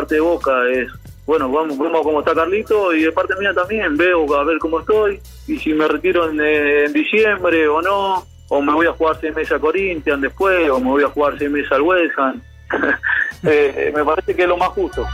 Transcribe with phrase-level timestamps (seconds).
[0.00, 0.88] parte de Boca es,
[1.26, 4.80] bueno, vamos, vamos cómo está Carlito y de parte mía también veo a ver cómo
[4.80, 8.92] estoy y si me retiro en, eh, en diciembre o no, o me voy a
[8.92, 12.18] jugar seis meses a Corinthians después, o me voy a jugar seis meses al West
[12.18, 12.40] Ham.
[13.42, 15.06] eh, me parece que es lo más justo.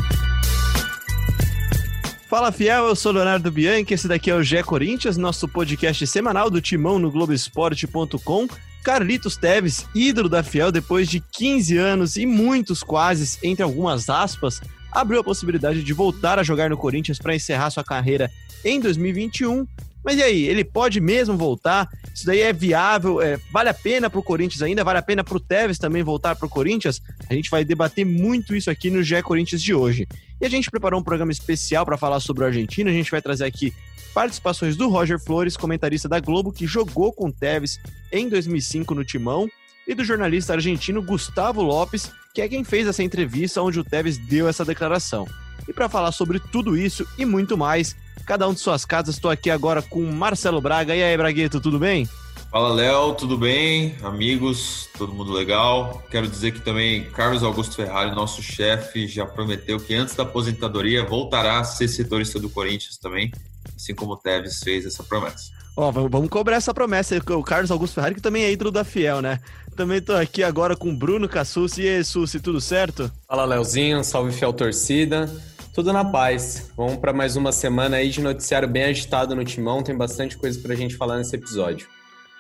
[2.29, 6.51] Fala fiel, eu sou Leonardo Bianchi, esse daqui é o GE Corinthians, nosso podcast semanal
[6.51, 8.48] do Timão no Globoesporte.com.
[8.83, 14.61] Carlitos Teves, ídolo da Fiel depois de 15 anos e muitos quase, entre algumas aspas,
[14.91, 18.29] abriu a possibilidade de voltar a jogar no Corinthians para encerrar sua carreira
[18.65, 19.65] em 2021
[20.06, 21.89] mas e aí, ele pode mesmo voltar?
[22.14, 23.20] Isso daí é viável?
[23.20, 24.84] É, vale a pena para o Corinthians ainda?
[24.84, 27.03] Vale a pena para o Tevez também voltar para o Corinthians?
[27.28, 30.06] A gente vai debater muito isso aqui no GE Corinthians de hoje.
[30.41, 32.89] E a gente preparou um programa especial para falar sobre o argentino.
[32.89, 33.75] A gente vai trazer aqui
[34.14, 37.81] participações do Roger Flores, comentarista da Globo, que jogou com o Tevez
[38.12, 39.50] em 2005 no Timão,
[39.88, 44.19] e do jornalista argentino Gustavo Lopes, que é quem fez essa entrevista onde o Tevez
[44.19, 45.27] deu essa declaração.
[45.66, 49.17] E para falar sobre tudo isso e muito mais, cada um de suas casas.
[49.17, 50.95] Estou aqui agora com Marcelo Braga.
[50.95, 52.09] E aí, Bragueto, tudo bem?
[52.50, 53.97] Fala, Léo, tudo bem?
[54.03, 56.03] Amigos, todo mundo legal?
[56.11, 61.05] Quero dizer que também Carlos Augusto Ferrari, nosso chefe, já prometeu que antes da aposentadoria
[61.05, 63.31] voltará a ser setorista do Corinthians também,
[63.77, 65.50] assim como o Tevez fez essa promessa.
[65.77, 67.20] Ó, oh, vamos cobrar essa promessa.
[67.31, 69.39] O Carlos Augusto Ferrari, que também é ídolo da Fiel, né?
[69.77, 71.83] Também tô aqui agora com Bruno Cassucci.
[71.83, 73.12] E aí, Sussi, tudo certo?
[73.28, 74.03] Fala, Léozinho.
[74.03, 75.31] Salve, Fiel Torcida.
[75.77, 76.72] Tudo na paz.
[76.74, 79.82] Vamos para mais uma semana aí de noticiário bem agitado no Timão.
[79.82, 81.86] Tem bastante coisa para a gente falar nesse episódio.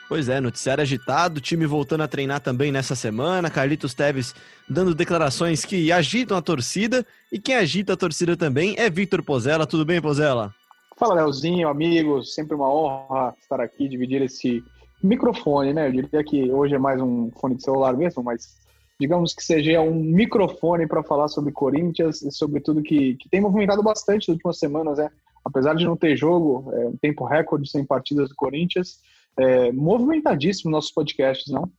[0.08, 4.34] Pois é, noticiário agitado, time voltando a treinar também nessa semana, Carlitos Teves
[4.66, 9.66] dando declarações que agitam a torcida, e quem agita a torcida também é Victor Pozella.
[9.66, 10.50] Tudo bem, Pozella?
[10.96, 14.64] Fala, Leozinho, amigos, sempre uma honra estar aqui, dividir esse
[15.02, 15.88] microfone, né?
[15.88, 18.56] Eu diria que hoje é mais um fone de celular mesmo, mas
[18.98, 23.40] digamos que seja um microfone para falar sobre Corinthians e sobre tudo que, que tem
[23.40, 25.10] movimentado bastante nas últimas semanas, né?
[25.44, 28.98] Apesar de não ter jogo, é um tempo recorde sem partidas do Corinthians,
[29.38, 31.70] é, movimentadíssimo nossos podcasts, não?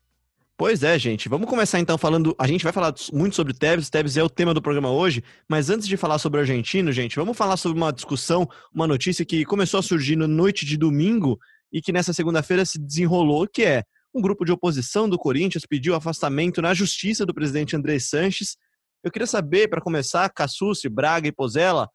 [0.57, 1.29] Pois é, gente.
[1.29, 2.35] Vamos começar então falando.
[2.39, 3.91] A gente vai falar muito sobre Tevez.
[3.91, 5.23] Tevez é o tema do programa hoje.
[5.47, 9.23] Mas antes de falar sobre o argentino, gente, vamos falar sobre uma discussão, uma notícia
[9.23, 11.37] que começou a surgir na noite de domingo
[11.71, 13.83] e que nessa segunda-feira se desenrolou, que é
[14.17, 18.57] um grupo de oposição do Corinthians pediu afastamento na justiça do presidente André Sanches.
[19.03, 21.87] Eu queria saber, para começar, Cassucci, Braga e Pozella,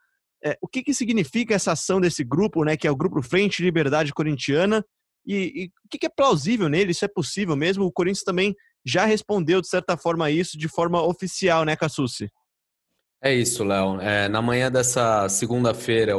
[0.45, 3.63] é, o que, que significa essa ação desse grupo, né, que é o Grupo Frente
[3.63, 4.85] Liberdade Corintiana,
[5.27, 6.93] e, e o que, que é plausível nele?
[6.93, 7.85] Isso é possível mesmo?
[7.85, 8.55] O Corinthians também
[8.85, 12.31] já respondeu, de certa forma, a isso de forma oficial, né, Cassucci?
[13.25, 14.01] É isso, Léo.
[14.01, 16.15] É, na manhã dessa segunda-feira,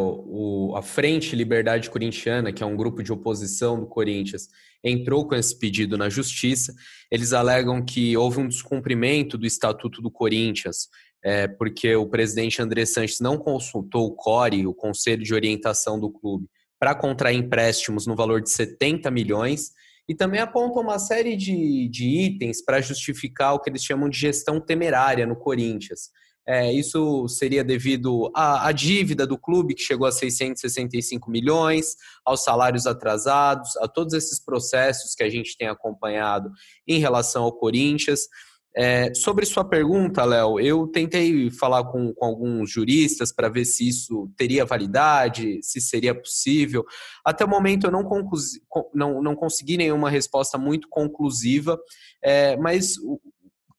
[0.74, 4.48] a Frente Liberdade Corintiana, que é um grupo de oposição do Corinthians,
[4.82, 6.74] entrou com esse pedido na justiça.
[7.12, 10.88] Eles alegam que houve um descumprimento do Estatuto do Corinthians,
[11.22, 16.10] é, porque o presidente André Sanches não consultou o CORE, o Conselho de Orientação do
[16.10, 16.48] clube,
[16.80, 19.72] para contrair empréstimos no valor de 70 milhões.
[20.08, 24.18] E também apontam uma série de, de itens para justificar o que eles chamam de
[24.18, 26.10] gestão temerária no Corinthians.
[26.46, 31.96] É, isso seria devido à, à, dívida do clube, que chegou a 665 milhões,
[32.26, 36.52] aos salários atrasados, a todos esses processos que a gente tem acompanhado
[36.88, 38.28] em relação ao Corinthians.
[38.76, 43.88] É, sobre sua pergunta, Léo, eu tentei falar com, com alguns juristas para ver se
[43.88, 46.84] isso teria validade, se seria possível.
[47.24, 48.62] Até o momento eu não, conclusi,
[48.94, 51.80] não, não consegui nenhuma resposta muito conclusiva,
[52.24, 52.96] é, mas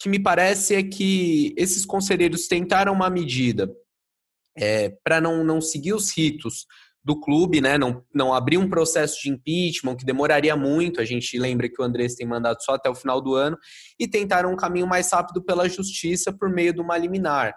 [0.04, 3.74] que me parece é que esses conselheiros tentaram uma medida
[4.54, 6.66] é, para não, não seguir os ritos
[7.02, 7.78] do clube, né?
[7.78, 11.00] Não, não abrir um processo de impeachment que demoraria muito.
[11.00, 13.56] A gente lembra que o Andrés tem mandado só até o final do ano
[13.98, 17.54] e tentaram um caminho mais rápido pela justiça por meio de uma liminar.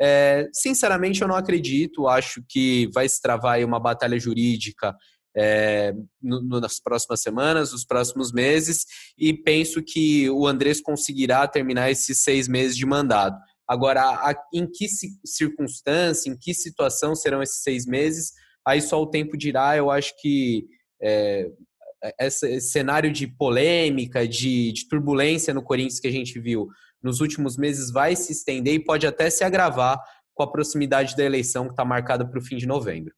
[0.00, 2.06] É, sinceramente, eu não acredito.
[2.06, 4.94] Acho que vai se travar uma batalha jurídica
[5.36, 8.84] é, no, nas próximas semanas, nos próximos meses,
[9.16, 13.38] e penso que o Andrés conseguirá terminar esses seis meses de mandato.
[13.66, 14.86] Agora, a, em que
[15.24, 18.32] circunstância, em que situação serão esses seis meses,
[18.66, 19.76] aí só o tempo dirá.
[19.76, 20.64] Eu acho que
[21.02, 21.50] é,
[22.20, 26.68] esse cenário de polêmica, de, de turbulência no Corinthians que a gente viu
[27.02, 30.00] nos últimos meses vai se estender e pode até se agravar
[30.34, 33.14] com a proximidade da eleição que está marcada para o fim de novembro.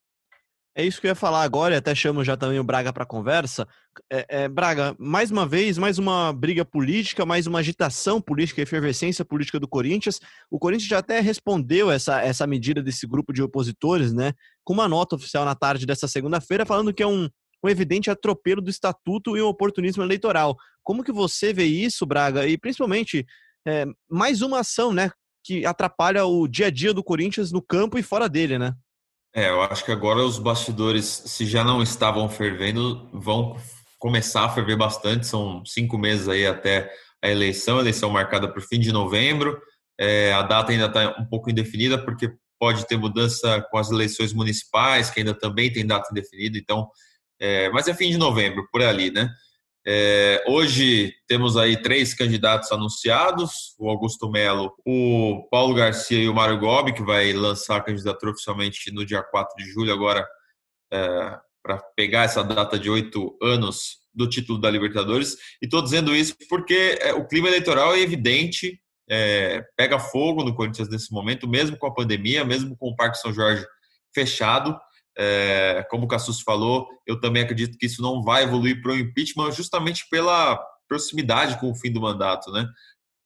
[0.81, 3.05] É isso que eu ia falar agora, e até chamo já também o Braga para
[3.05, 3.69] conversa.
[4.11, 9.23] É, é, Braga, mais uma vez, mais uma briga política, mais uma agitação política, efervescência
[9.23, 10.19] política do Corinthians.
[10.51, 14.33] O Corinthians já até respondeu essa, essa medida desse grupo de opositores, né?
[14.65, 17.29] Com uma nota oficial na tarde dessa segunda-feira, falando que é um,
[17.63, 20.57] um evidente atropelo do estatuto e um oportunismo eleitoral.
[20.83, 22.47] Como que você vê isso, Braga?
[22.47, 23.27] E principalmente,
[23.69, 25.11] é, mais uma ação, né?
[25.45, 28.75] que atrapalha o dia a dia do Corinthians no campo e fora dele, né?
[29.35, 33.57] É, eu acho que agora os bastidores, se já não estavam fervendo, vão
[33.99, 35.27] começar a ferver bastante.
[35.27, 36.91] São cinco meses aí até
[37.23, 39.61] a eleição, a eleição marcada para o fim de novembro.
[39.99, 44.33] É, a data ainda está um pouco indefinida, porque pode ter mudança com as eleições
[44.33, 46.89] municipais, que ainda também tem data indefinida, então,
[47.41, 49.31] é, mas é fim de novembro, por ali, né?
[49.87, 56.35] É, hoje temos aí três candidatos anunciados: o Augusto Melo, o Paulo Garcia e o
[56.35, 60.27] Mário Gobi, que vai lançar a candidatura oficialmente no dia 4 de julho, agora
[60.93, 65.35] é, para pegar essa data de oito anos do título da Libertadores.
[65.63, 70.55] E estou dizendo isso porque é, o clima eleitoral é evidente, é, pega fogo no
[70.55, 73.65] Corinthians nesse momento, mesmo com a pandemia, mesmo com o Parque São Jorge
[74.15, 74.77] fechado.
[75.23, 78.99] É, como o Cassus falou, eu também acredito que isso não vai evoluir para o
[78.99, 80.59] impeachment, justamente pela
[80.89, 82.67] proximidade com o fim do mandato, né?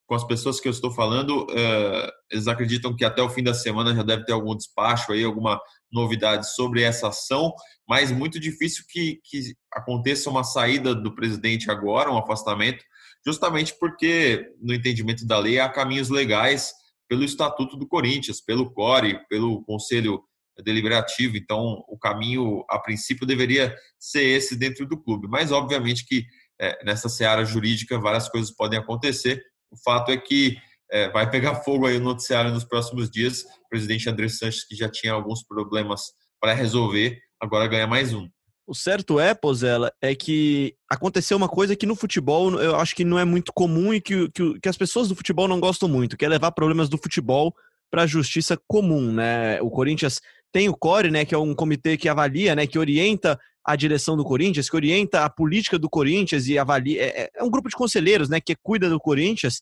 [0.09, 3.55] Com as pessoas que eu estou falando, é, eles acreditam que até o fim da
[3.55, 5.61] semana já deve ter algum despacho aí, alguma
[5.93, 7.55] novidade sobre essa ação,
[7.89, 12.85] mas muito difícil que, que aconteça uma saída do presidente agora, um afastamento,
[13.25, 16.73] justamente porque, no entendimento da lei, há caminhos legais
[17.09, 20.25] pelo Estatuto do Corinthians, pelo CORE, pelo Conselho
[20.63, 21.37] Deliberativo.
[21.37, 25.27] Então, o caminho, a princípio, deveria ser esse dentro do clube.
[25.29, 26.25] Mas, obviamente, que
[26.61, 29.43] é, nessa seara jurídica várias coisas podem acontecer.
[29.71, 30.57] O fato é que
[30.91, 33.43] é, vai pegar fogo aí no noticiário nos próximos dias.
[33.43, 38.29] O presidente André Sanches, que já tinha alguns problemas para resolver, agora ganha mais um.
[38.67, 43.05] O certo é, Pozella, é que aconteceu uma coisa que no futebol eu acho que
[43.05, 46.17] não é muito comum e que, que, que as pessoas do futebol não gostam muito,
[46.17, 47.55] que é levar problemas do futebol
[47.95, 49.63] para a justiça comum, né?
[49.63, 50.21] O Corinthians
[50.53, 54.17] tem o CORE, né, que é um comitê que avalia, né, que orienta a direção
[54.17, 57.01] do Corinthians, que orienta a política do Corinthians e avalia.
[57.01, 59.61] É, é um grupo de conselheiros, né, que cuida do Corinthians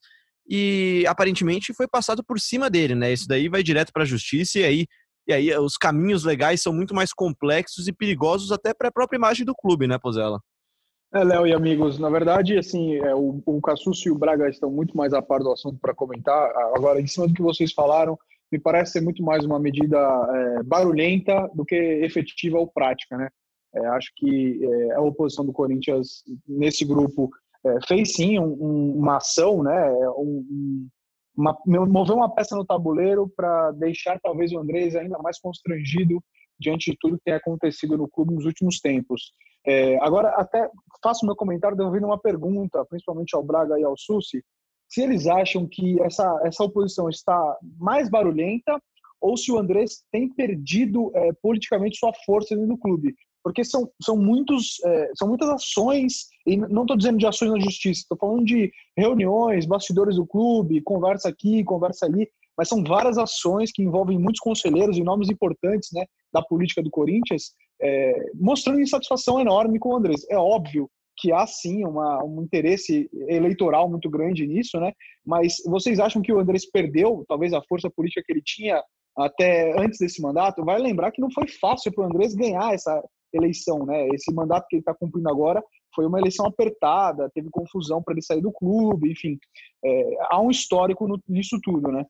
[0.49, 3.13] e aparentemente foi passado por cima dele, né?
[3.13, 4.87] Isso daí vai direto para a justiça e aí
[5.27, 9.17] e aí os caminhos legais são muito mais complexos e perigosos até para a própria
[9.17, 10.41] imagem do clube, né, Pozella?
[11.15, 14.71] É, Léo e amigos, na verdade, assim, é, o, o Cassus e o Braga estão
[14.71, 16.51] muito mais a par do assunto para comentar.
[16.75, 18.17] Agora, em cima do que vocês falaram,
[18.51, 23.29] me parece ser muito mais uma medida é, barulhenta do que efetiva ou prática, né?
[23.75, 27.29] É, acho que é, a oposição do Corinthians nesse grupo
[27.63, 29.91] é, fez sim um, um, uma ação, né?
[30.17, 30.87] Um,
[31.37, 36.23] uma, mover uma peça no tabuleiro para deixar talvez o Andrés ainda mais constrangido
[36.59, 39.33] diante de tudo que tem acontecido no clube nos últimos tempos.
[39.65, 40.69] É, agora, até
[41.01, 44.43] faço meu comentário devolvendo uma pergunta, principalmente ao Braga e ao Susi,
[44.89, 48.79] se eles acham que essa, essa oposição está mais barulhenta
[49.19, 54.15] ou se o Andrés tem perdido é, politicamente sua força do clube porque são, são,
[54.15, 58.45] muitos, é, são muitas ações, e não estou dizendo de ações na justiça, estou falando
[58.45, 64.19] de reuniões, bastidores do clube, conversa aqui, conversa ali, mas são várias ações que envolvem
[64.19, 69.89] muitos conselheiros e nomes importantes né, da política do Corinthians, é, mostrando insatisfação enorme com
[69.89, 70.25] o Andrés.
[70.29, 74.91] É óbvio que há sim uma, um interesse eleitoral muito grande nisso, né?
[75.25, 78.83] Mas vocês acham que o Andrés perdeu, talvez, a força política que ele tinha
[79.15, 80.65] até antes desse mandato?
[80.65, 82.99] Vai lembrar que não foi fácil para o Andrés ganhar essa,
[83.33, 84.07] eleição, né?
[84.09, 85.61] Esse mandato que ele está cumprindo agora
[85.93, 89.37] foi uma eleição apertada, teve confusão para ele sair do clube, enfim.
[89.83, 92.05] É, há um histórico no, nisso tudo, né?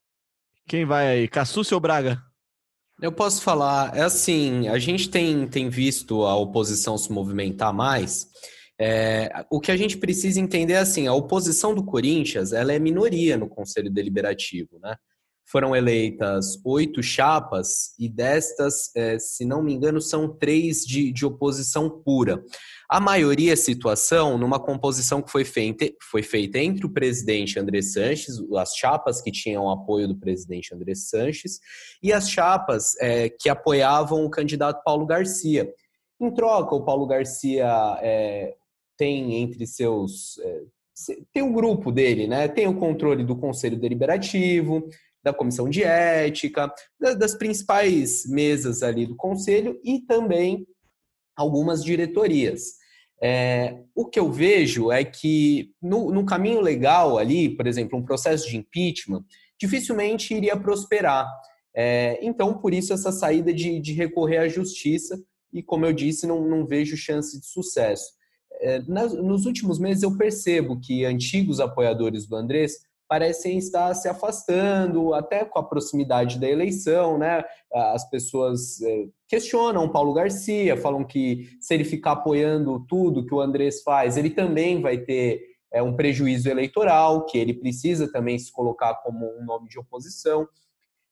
[0.68, 1.28] Quem vai aí?
[1.28, 2.22] Cassucci ou Braga?
[3.02, 8.28] Eu posso falar, é assim, a gente tem, tem visto a oposição se movimentar mais.
[8.80, 12.80] É, o que a gente precisa entender é assim, a oposição do Corinthians, ela é
[12.80, 14.96] minoria no Conselho Deliberativo, né?
[15.46, 21.26] Foram eleitas oito chapas e destas, é, se não me engano, são três de, de
[21.26, 22.44] oposição pura.
[22.90, 27.82] A maioria é situação numa composição que foi feita, foi feita entre o presidente André
[27.82, 31.60] Sanches, as chapas que tinham apoio do presidente André Sanches,
[32.02, 35.72] e as chapas é, que apoiavam o candidato Paulo Garcia.
[36.22, 37.68] Em troca, o Paulo Garcia
[38.02, 38.54] é,
[38.98, 40.38] tem entre seus.
[40.40, 40.62] É,
[41.34, 42.48] tem um grupo dele, né?
[42.48, 44.88] Tem o controle do Conselho Deliberativo,
[45.24, 50.68] da comissão de ética, das principais mesas ali do conselho e também
[51.36, 52.84] algumas diretorias.
[53.22, 58.04] É, o que eu vejo é que no, no, caminho legal ali, por exemplo, um
[58.04, 59.24] processo de impeachment,
[59.58, 61.26] dificilmente iria prosperar.
[61.74, 65.18] É, então, por isso, essa saída de, de, recorrer à justiça,
[65.54, 68.12] e como eu disse, não, não vejo chance de sucesso.
[68.60, 74.08] É, nas, nos últimos meses, eu percebo que antigos apoiadores do Andrés parecem estar se
[74.08, 77.44] afastando, até com a proximidade da eleição, né?
[77.72, 83.42] As pessoas é, questionam Paulo Garcia, falam que se ele ficar apoiando tudo que o
[83.42, 85.42] Andrés faz, ele também vai ter
[85.72, 90.48] é, um prejuízo eleitoral, que ele precisa também se colocar como um nome de oposição.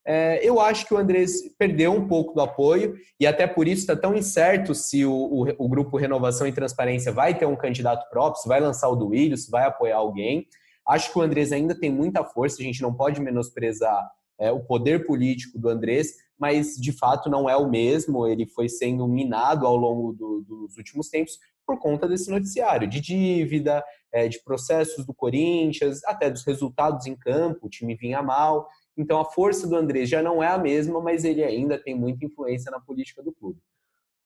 [0.04, 3.82] É, eu acho que o Andrés perdeu um pouco do apoio e até por isso
[3.82, 8.08] está tão incerto se o, o, o, grupo Renovação e Transparência vai ter um candidato
[8.10, 10.48] próprio, se vai lançar o do Ilho, se vai apoiar alguém.
[10.86, 14.60] Acho que o Andrés ainda tem muita força, a gente não pode menosprezar é, o
[14.60, 18.26] poder político do Andrés, mas de fato não é o mesmo.
[18.26, 23.00] Ele foi sendo minado ao longo do, dos últimos tempos por conta desse noticiário de
[23.00, 28.68] dívida, é, de processos do Corinthians, até dos resultados em campo, o time vinha mal.
[28.96, 32.26] Então a força do Andrés já não é a mesma, mas ele ainda tem muita
[32.26, 33.60] influência na política do clube.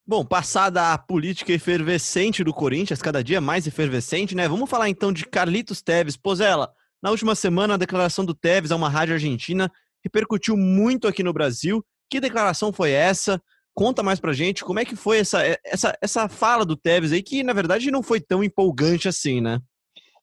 [0.08, 4.46] Bom, passada a política efervescente do Corinthians, cada dia mais efervescente, né?
[4.48, 6.16] Vamos falar então de Carlitos Teves.
[6.16, 6.72] Pozela,
[7.02, 9.68] na última semana a declaração do Teves a uma rádio argentina
[10.04, 11.84] repercutiu muito aqui no Brasil.
[12.08, 13.42] Que declaração foi essa?
[13.74, 17.20] Conta mais pra gente como é que foi essa, essa, essa fala do Teves aí,
[17.20, 19.60] que na verdade não foi tão empolgante assim, né?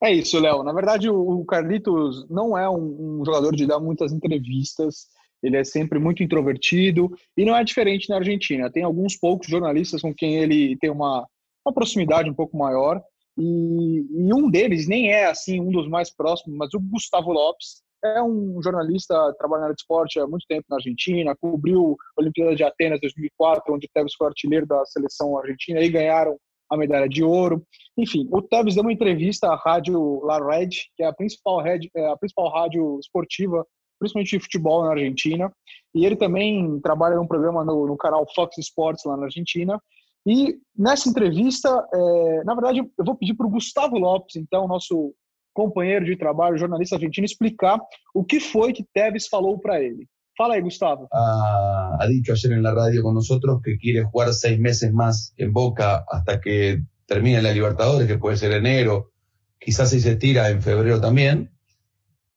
[0.02, 0.64] É isso, Léo.
[0.64, 5.08] Na verdade, o Carlitos não é um, um, jogador de dar muitas entrevistas.
[5.44, 8.72] Ele é sempre muito introvertido e não é diferente na Argentina.
[8.72, 11.28] Tem alguns poucos jornalistas com quem ele tem uma,
[11.66, 13.02] uma proximidade um pouco maior.
[13.38, 17.84] E, e, um deles nem é assim um dos mais próximos, mas o Gustavo Lopes
[18.04, 22.22] é um jornalista, trabalha na área de esporte há muito tempo na Argentina, cobriu a
[22.22, 26.38] Olimpíada de Atenas 2004, onde o Tevez foi artilheiro da seleção argentina e ganharam
[26.70, 27.66] a medalha de ouro.
[27.98, 31.90] Enfim, o Tevez deu uma entrevista à rádio La Red, que é a principal, red,
[31.96, 33.66] é a principal rádio esportiva,
[34.04, 35.52] principalmente de futebol na Argentina.
[35.96, 39.80] E ele também trabalha num programa no, no canal Fox Sports lá na Argentina.
[40.26, 45.14] E nessa entrevista, é, na verdade, eu vou pedir para o Gustavo Lopes, então, nosso
[45.54, 47.80] companheiro de trabalho, jornalista argentino, explicar
[48.14, 50.08] o que foi que Tevez falou para ele.
[50.36, 51.08] Fala ahí, Gustavo.
[51.12, 55.34] Ha, ha, dicho ayer en la radio con nosotros que quiere jugar seis meses más
[55.38, 59.12] en Boca hasta que termine la Libertadores, que puede ser enero,
[59.60, 61.52] quizás si se tira en febrero también.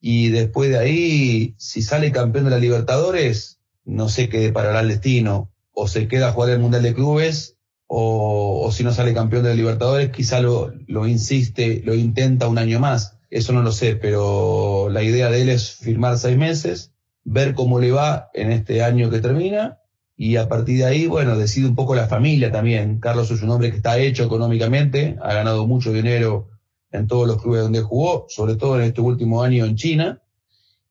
[0.09, 4.87] Y después de ahí, si sale campeón de la Libertadores, no sé qué deparará el
[4.87, 5.51] destino.
[5.73, 7.57] O se queda a jugar el Mundial de Clubes,
[7.89, 12.47] o, o si no sale campeón de la Libertadores, quizá lo, lo insiste, lo intenta
[12.47, 13.19] un año más.
[13.31, 16.93] Eso no lo sé, pero la idea de él es firmar seis meses
[17.25, 19.81] ver cómo le va en este año que termina
[20.17, 23.01] y a partir de ahí, bueno, decide un poco la familia también.
[23.01, 26.49] Carlos es un hombre que está hecho económicamente, ha ganado mucho dinero
[26.93, 30.23] en todos los clubes donde jugó, sobre todo en este último año en China.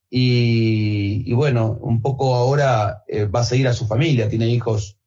[0.09, 4.97] Y, bueno, un poco ahora eh, va a seguir a su familia, tiene hijos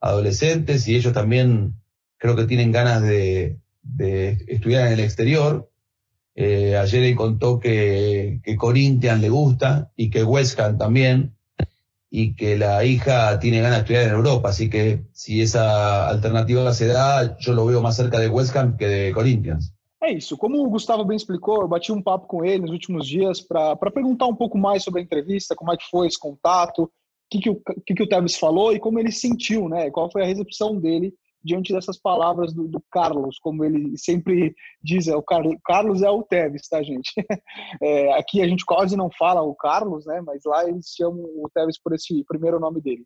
[0.00, 1.74] adolescentes y ellos también
[2.18, 3.58] creo que tienen ganas de,
[4.48, 5.70] estudiar en el exterior
[6.34, 11.34] eh, ayer él contó que, que Corinthians le gusta y que West también
[12.08, 14.48] y que la hija tiene ganas de estudiar en Europa.
[14.48, 18.86] Así que si essa alternativa se dá, eu lo veo mais cerca de West que
[18.86, 19.74] de Corinthians.
[20.02, 20.36] É isso.
[20.36, 23.76] Como o Gustavo bem explicou, eu bati um papo com ele nos últimos dias para
[23.90, 26.90] perguntar um pouco mais sobre a entrevista, como é que foi esse contato, o
[27.30, 29.90] que, que, o, que, que o Tevez falou e como ele sentiu, né?
[29.90, 35.08] Qual foi a recepção dele diante dessas palavras do, do, Carlos, como ele sempre diz,
[35.08, 37.12] é o Car Carlos é o Tevez, tá, gente?
[37.82, 40.20] É, aqui a gente quase não fala o Carlos, né?
[40.20, 43.04] Mas lá eles chamam o Tevez por esse primeiro nome dele.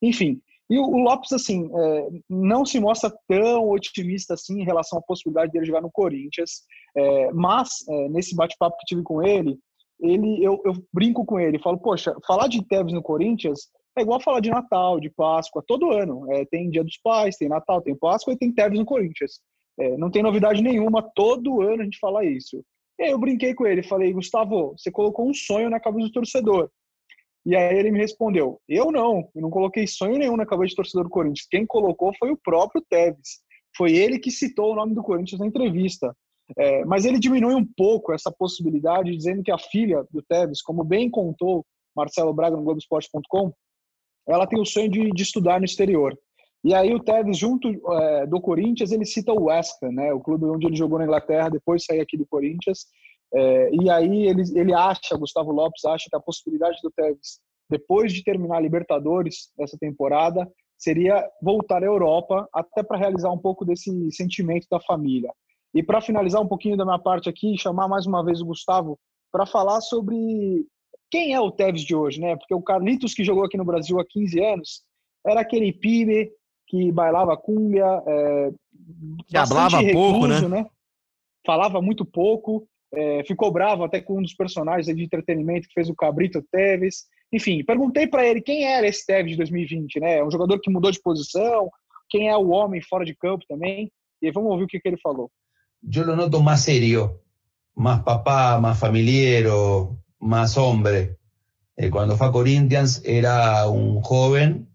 [0.00, 5.02] Enfim, e o, Lopes, assim, é, não se mostra tão otimista assim em relação à
[5.02, 6.62] possibilidade dele jogar no Corinthians,
[6.96, 9.58] é, mas é, nesse bate-papo que tive com ele,
[10.00, 14.20] ele eu, eu, brinco com ele, falo, poxa, falar de Tevez no Corinthians é igual
[14.20, 16.26] falar de Natal, de Páscoa, todo ano.
[16.50, 19.38] Tem Dia dos Pais, tem Natal, tem Páscoa e tem Tevez no Corinthians.
[19.98, 22.60] Não tem novidade nenhuma, todo ano a gente fala isso.
[22.98, 26.12] E aí eu brinquei com ele, falei, Gustavo, você colocou um sonho na cabeça do
[26.12, 26.68] torcedor.
[27.46, 30.76] E aí ele me respondeu, eu não, eu não coloquei sonho nenhum na cabeça do
[30.76, 31.46] torcedor do Corinthians.
[31.50, 33.40] Quem colocou foi o próprio Tevez.
[33.76, 36.16] Foi ele que citou o nome do Corinthians na entrevista.
[36.56, 40.84] É, mas ele diminui um pouco essa possibilidade, dizendo que a filha do Tevez, como
[40.84, 43.52] bem contou Marcelo Braga no Globoesporte.com,
[44.26, 46.18] ela tem o sonho de, de estudar no exterior.
[46.62, 50.20] E aí o Tevez, junto é, do Corinthians, ele cita o West Ham, né, o
[50.20, 52.86] clube onde ele jogou na Inglaterra, depois saiu aqui do Corinthians.
[53.32, 58.12] É, e aí ele, ele acha, Gustavo Lopes acha que a possibilidade do Tevez, depois
[58.12, 63.64] de terminar a Libertadores dessa temporada, seria voltar à Europa, até para realizar um pouco
[63.64, 65.32] desse sentimento da família.
[65.74, 68.98] E para finalizar um pouquinho da minha parte aqui, chamar mais uma vez o Gustavo
[69.32, 70.64] para falar sobre
[71.10, 72.36] quem é o Tevez de hoje, né?
[72.36, 74.82] Porque o Carlitos, que jogou aqui no Brasil há 15 anos,
[75.26, 76.30] era aquele pibe
[76.66, 78.50] que bailava cúmbia, é,
[79.26, 80.40] que falava pouco, né?
[80.48, 80.66] né?
[81.46, 82.66] Falava muito pouco,
[82.96, 87.04] é, ficou bravo até com um dos personagens de entretenimento que fez o Cabrito Tevez.
[87.32, 90.22] Enfim, perguntei para ele quem era esse Tevez de 2020, né?
[90.22, 91.70] Um jogador que mudou de posição,
[92.08, 93.90] quem é o homem fora de campo também.
[94.22, 95.30] E vamos ouvir o que, que ele falou.
[95.82, 97.20] Eu lo noto mais sério
[97.74, 101.18] más papá, más familiero, más hombre.
[101.76, 104.68] Eh, cuando fue a Corinthians era un joven,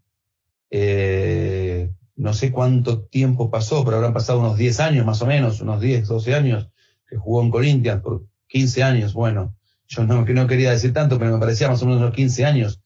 [0.70, 5.62] eh, no sé cuánto tiempo pasó, pero habrán pasado unos 10 años más o menos,
[5.62, 6.70] unos 10, 12 años
[7.10, 9.56] que jugó en Corinthians, por 15 años, bueno,
[9.88, 12.82] yo no, no quería decir tanto, pero me parecía más o menos unos 15 años.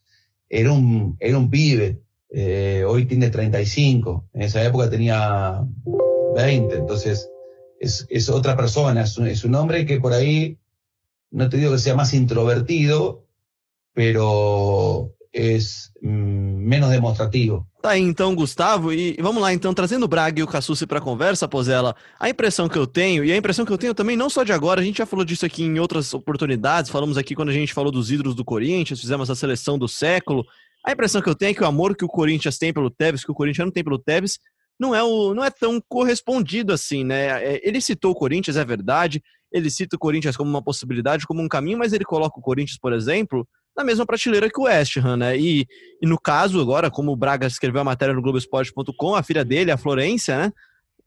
[0.49, 5.61] Era un, era un pibe, eh, hoy tiene 35, en esa época tenía
[6.33, 7.29] 20, entonces
[7.79, 10.57] es, es otra persona, es un, es un hombre que por ahí,
[11.31, 13.25] no te digo que sea más introvertido,
[13.93, 17.67] pero es mm, menos demonstrativo.
[17.81, 20.99] Tá aí então, Gustavo, e vamos lá então, trazendo o Braga e o Cassucci para
[20.99, 24.15] a conversa, Pozella, a impressão que eu tenho, e a impressão que eu tenho também
[24.15, 27.35] não só de agora, a gente já falou disso aqui em outras oportunidades, falamos aqui
[27.35, 30.45] quando a gente falou dos ídolos do Corinthians, fizemos a seleção do século,
[30.85, 33.23] a impressão que eu tenho é que o amor que o Corinthians tem pelo Tevez,
[33.23, 34.37] que o Corinthians não tem pelo Tevez,
[34.79, 37.43] não é, o, não é tão correspondido assim, né?
[37.43, 41.41] É, ele citou o Corinthians, é verdade, ele cita o Corinthians como uma possibilidade, como
[41.41, 44.97] um caminho, mas ele coloca o Corinthians, por exemplo, na mesma prateleira que o West
[44.97, 45.37] Ham, né?
[45.37, 45.67] E,
[46.01, 49.71] e no caso, agora, como o Braga escreveu a matéria no Globoesporte.com, a filha dele,
[49.71, 50.53] a Florência, né?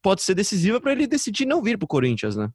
[0.02, 2.49] Pode ser decisiva para ele decidir não vir para o Corinthians, né?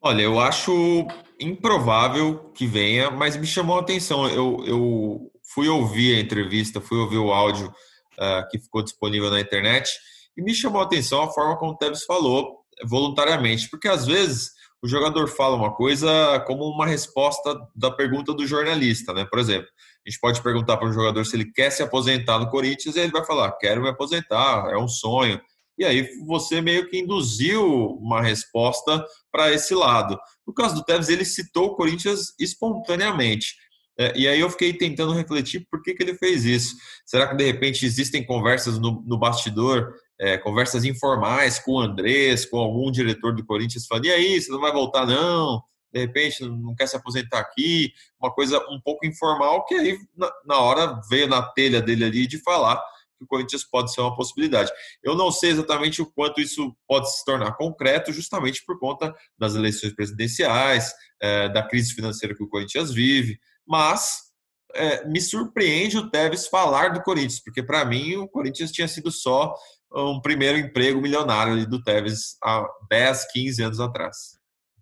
[0.00, 1.06] Olha, eu acho
[1.38, 4.28] improvável que venha, mas me chamou a atenção.
[4.28, 9.40] Eu, eu fui ouvir a entrevista, fui ouvir o áudio uh, que ficou disponível na
[9.40, 9.92] internet
[10.36, 14.50] e me chamou a atenção a forma como o Tevez falou voluntariamente, porque às vezes
[14.82, 19.24] o jogador fala uma coisa como uma resposta da pergunta do jornalista, né?
[19.24, 19.68] Por exemplo,
[20.04, 23.00] a gente pode perguntar para um jogador se ele quer se aposentar no Corinthians e
[23.00, 25.40] ele vai falar: quero me aposentar, é um sonho.
[25.78, 27.64] E aí você meio que induziu
[28.00, 30.18] uma resposta para esse lado.
[30.46, 33.54] No caso do Tevez, ele citou o Corinthians espontaneamente.
[33.98, 36.74] É, e aí eu fiquei tentando refletir por que, que ele fez isso.
[37.06, 42.46] Será que de repente existem conversas no, no bastidor é, conversas informais com o Andrés,
[42.46, 45.60] com algum diretor do Corinthians, falando: e aí, você não vai voltar, não?
[45.92, 47.92] De repente, não quer se aposentar aqui?
[48.20, 52.26] Uma coisa um pouco informal, que aí, na, na hora, veio na telha dele ali
[52.28, 52.76] de falar
[53.18, 54.70] que o Corinthians pode ser uma possibilidade.
[55.02, 59.56] Eu não sei exatamente o quanto isso pode se tornar concreto, justamente por conta das
[59.56, 64.32] eleições presidenciais, é, da crise financeira que o Corinthians vive, mas
[64.74, 69.10] é, me surpreende o Tevez falar do Corinthians, porque para mim o Corinthians tinha sido
[69.10, 69.54] só
[69.94, 74.16] um primeiro emprego milionário do Tevez há 10, 15 anos atrás.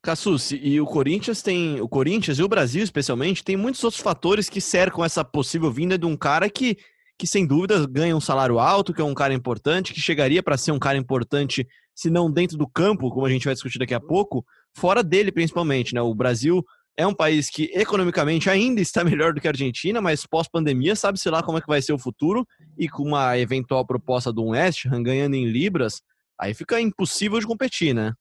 [0.02, 1.80] Cassucci, e o Corinthians tem.
[1.80, 5.98] O Corinthians e o Brasil, especialmente, tem muitos outros fatores que cercam essa possível vinda
[5.98, 6.78] de um cara que,
[7.18, 10.56] que sem dúvida, ganha um salário alto, que é um cara importante, que chegaria para
[10.56, 13.92] ser um cara importante, se não dentro do campo, como a gente vai discutir daqui
[13.92, 14.44] a pouco,
[14.74, 15.94] fora dele principalmente.
[15.94, 16.00] Né?
[16.00, 16.64] O Brasil
[16.96, 21.28] é um país que economicamente ainda está melhor do que a Argentina, mas pós-pandemia sabe-se
[21.30, 22.46] lá como é que vai ser o futuro
[22.78, 26.02] e com uma eventual proposta do West Ham ganhando em libras,
[26.38, 28.12] aí fica impossível de competir, né?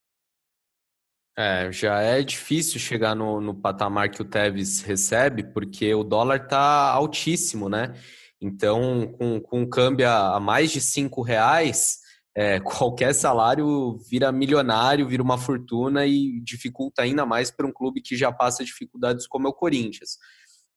[1.37, 6.43] É, já é difícil chegar no, no patamar que o Tevez recebe, porque o dólar
[6.43, 7.93] está altíssimo, né?
[8.41, 11.99] Então, com, com um câmbio a mais de cinco reais,
[12.39, 18.01] é, qualquer salário vira milionário, vira uma fortuna e dificulta ainda mais para um clube
[18.01, 20.17] que já passa dificuldades como é o Corinthians.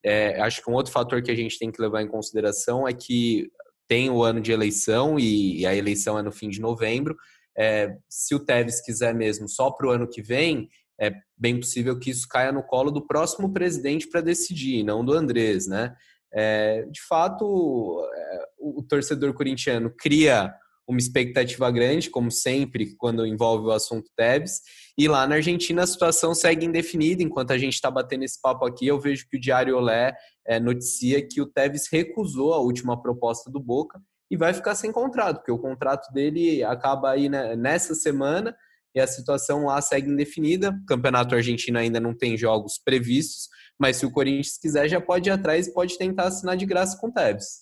[0.05, 2.93] É, acho que um outro fator que a gente tem que levar em consideração é
[2.93, 3.49] que
[3.87, 7.17] tem o ano de eleição e, a eleição é no fim de novembro.
[7.57, 10.69] É, se o Tevez quiser mesmo só para o ano que vem,
[11.01, 15.13] é bem possível que isso caia no colo do próximo presidente para decidir, não do
[15.13, 15.95] Andrés, né?
[16.35, 20.53] É, de fato, é, o torcedor corintiano cria
[20.87, 24.61] uma expectativa grande, como sempre, quando envolve o assunto Tebs.
[24.99, 27.23] E lá na Argentina a situação segue indefinida.
[27.23, 30.15] Enquanto a gente está batendo esse papo aqui, eu vejo que o Diário Olé
[30.47, 34.91] é, noticia que o Tevez recusou a última proposta do Boca e vai ficar sem
[34.91, 38.57] contrato, porque o contrato dele acaba aí né, nessa semana
[38.95, 40.71] e a situação lá segue indefinida.
[40.71, 45.29] O campeonato argentino ainda não tem jogos previstos, mas se o Corinthians quiser, já pode
[45.29, 47.62] ir atrás e pode tentar assinar de graça com o Tevez.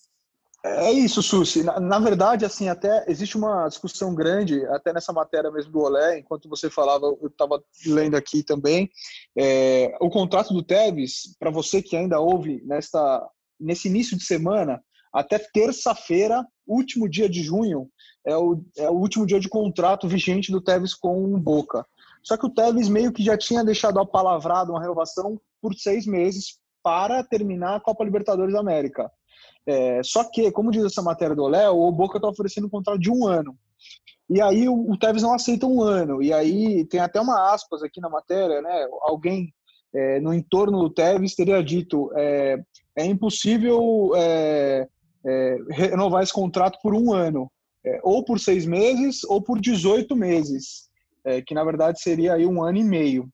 [0.62, 1.62] É isso, Susi.
[1.62, 6.18] Na, na, verdade, assim, até existe uma discussão grande, até nessa matéria mesmo do Olé,
[6.18, 8.90] enquanto você falava, eu estava lendo aqui também.
[9.36, 13.26] É, o contrato do Tevez, para você que ainda ouve nesta,
[13.58, 17.88] nesse início de semana, até terça-feira, último dia de junho,
[18.26, 21.86] é o, é o último dia de contrato vigente do Tevez com o Boca.
[22.22, 26.06] Só que o Tevez meio que já tinha deixado a palavrada uma renovação por seis
[26.06, 29.10] meses para terminar a Copa Libertadores da América.
[29.66, 32.98] É, só que, como diz essa matéria do Léo, o Boca está oferecendo um contrato
[32.98, 33.57] de um ano.
[34.29, 36.22] E aí o, o Tevez não aceita um ano.
[36.22, 38.88] E aí tem até uma aspas aqui na matéria, né?
[39.03, 39.53] Alguém
[39.92, 42.62] é, no entorno do Tevez teria dito é,
[42.96, 44.88] é impossível é,
[45.26, 47.50] é, renovar esse contrato por um ano,
[47.85, 50.88] é, ou por seis meses ou por 18 meses,
[51.46, 53.29] que na verdade seria aí um ano e meio.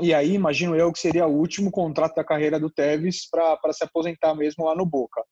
[0.00, 3.84] E aí, imagino eu que seria o último contrato da carreira do Tevez para se
[3.84, 5.22] aposentar mesmo lá no Boca.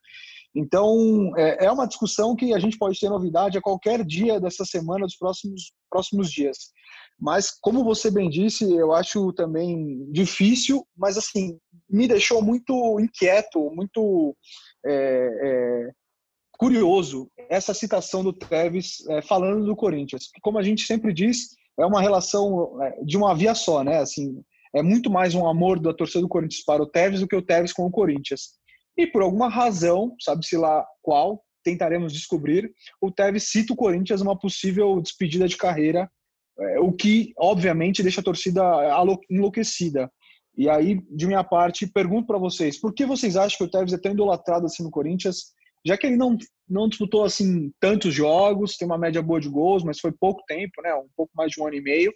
[0.55, 4.65] Então, é, é uma discussão que a gente pode ter novidade a qualquer dia dessa
[4.65, 6.59] semana, dos próximos, próximos dias.
[7.19, 13.71] Mas, como você bem disse, eu acho também difícil, mas assim, me deixou muito inquieto,
[13.75, 14.35] muito
[14.85, 15.91] é, é,
[16.53, 20.31] curioso essa citação do Tevez é, falando do Corinthians.
[20.43, 23.99] Como a gente sempre diz, é uma relação é, de uma via só, né?
[23.99, 24.43] Assim,
[24.75, 27.43] é muito mais um amor da torcida do Corinthians para o Tevez do que o
[27.43, 28.51] Tevez com o Corinthians.
[28.97, 34.39] E por alguma razão, sabe-se lá qual, tentaremos descobrir, o Tevez cita o Corinthians uma
[34.39, 36.11] possível despedida de carreira,
[36.59, 38.63] é, o que, obviamente, deixa a torcida
[39.31, 40.11] enlouquecida.
[40.57, 43.93] E aí, de minha parte, pergunto para vocês, por que vocês acham que o Tevez
[43.93, 45.53] é tão idolatrado assim no Corinthians,
[45.85, 46.37] já que ele não,
[46.69, 50.83] não disputou assim tantos jogos, tem uma média boa de gols, mas foi pouco tempo,
[50.83, 50.95] né?
[50.95, 52.13] Um pouco mais de um ano e meio.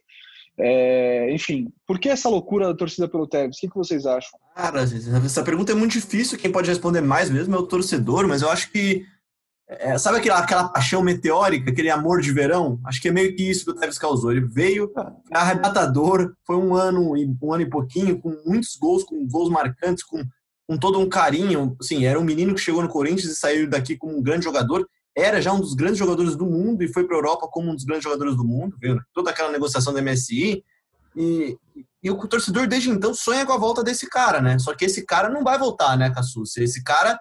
[0.59, 3.57] É, enfim, por que essa loucura da torcida pelo Tevez?
[3.57, 4.39] O que, que vocês acham?
[4.55, 6.39] Cara, essa pergunta é muito difícil.
[6.39, 9.05] Quem pode responder mais mesmo é o torcedor, mas eu acho que.
[9.67, 12.79] É, sabe aquela, aquela paixão meteórica, aquele amor de verão?
[12.85, 14.31] Acho que é meio que isso que o Tevez causou.
[14.31, 14.93] Ele veio
[15.33, 20.23] arrebatador, foi um ano, um ano e pouquinho, com muitos gols, com gols marcantes, com,
[20.69, 21.75] com todo um carinho.
[21.81, 24.87] Assim, era um menino que chegou no Corinthians e saiu daqui como um grande jogador
[25.17, 27.75] era já um dos grandes jogadores do mundo e foi para a Europa como um
[27.75, 28.99] dos grandes jogadores do mundo, viu?
[29.13, 30.63] toda aquela negociação da MSI.
[31.17, 31.57] E,
[32.03, 34.59] e o torcedor desde então sonha com a volta desse cara, né?
[34.59, 36.57] Só que esse cara não vai voltar, né, Cassus?
[36.57, 37.19] Esse cara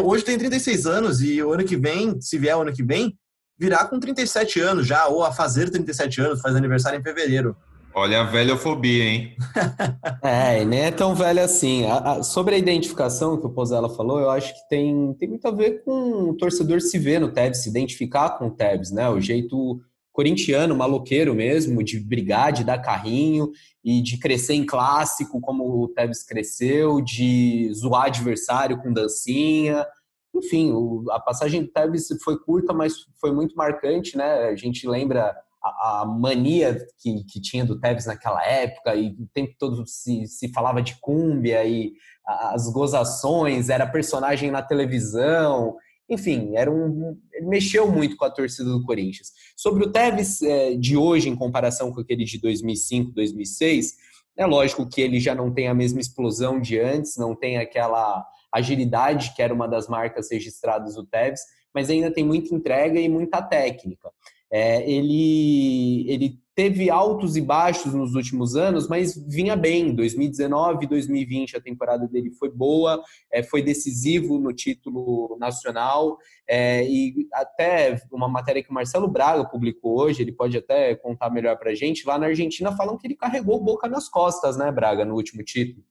[0.00, 3.18] hoje tem 36 anos e o ano que vem, se vier o ano que vem,
[3.58, 7.56] virá com 37 anos já, ou a fazer 37 anos, faz aniversário em fevereiro.
[7.94, 9.36] Olha a velhofobia, hein?
[10.22, 11.84] é, nem é tão velha assim.
[11.84, 15.46] A, a, sobre a identificação que o Pozella falou, eu acho que tem, tem muito
[15.46, 19.08] a ver com o torcedor se ver no Tevez, se identificar com o Tevez, né?
[19.10, 23.50] O jeito corintiano, maloqueiro mesmo, de brigar, de dar carrinho
[23.84, 29.86] e de crescer em clássico, como o Tevez cresceu, de zoar adversário com dancinha.
[30.34, 34.44] Enfim, o, a passagem do Tevez foi curta, mas foi muito marcante, né?
[34.44, 39.54] A gente lembra a, mania que, que tinha do Tevez naquela época, e o tempo
[39.58, 41.92] todo se, se falava de cúmbia e
[42.26, 45.76] as gozações, era personagem na televisão,
[46.08, 49.32] enfim, era um, mexeu muito com a torcida do Corinthians.
[49.56, 53.94] Sobre o Tevez é, de hoje, em comparação com aquele de 2005, 2006,
[54.36, 58.24] é lógico que ele já não tem a mesma explosão de antes, não tem aquela
[58.52, 61.40] agilidade que era uma das marcas registradas do Tevez,
[61.74, 64.10] mas ainda tem muita entrega e muita técnica.
[64.52, 69.94] É, ele, ele teve altos e baixos nos últimos anos, mas vinha bem.
[69.94, 76.18] 2019 2020 a temporada dele foi boa, é, foi decisivo no título nacional.
[76.46, 81.30] É, e até uma matéria que o Marcelo Braga publicou hoje, ele pode até contar
[81.30, 82.06] melhor para a gente.
[82.06, 85.82] Lá na Argentina falam que ele carregou boca nas costas, né, Braga, no último título.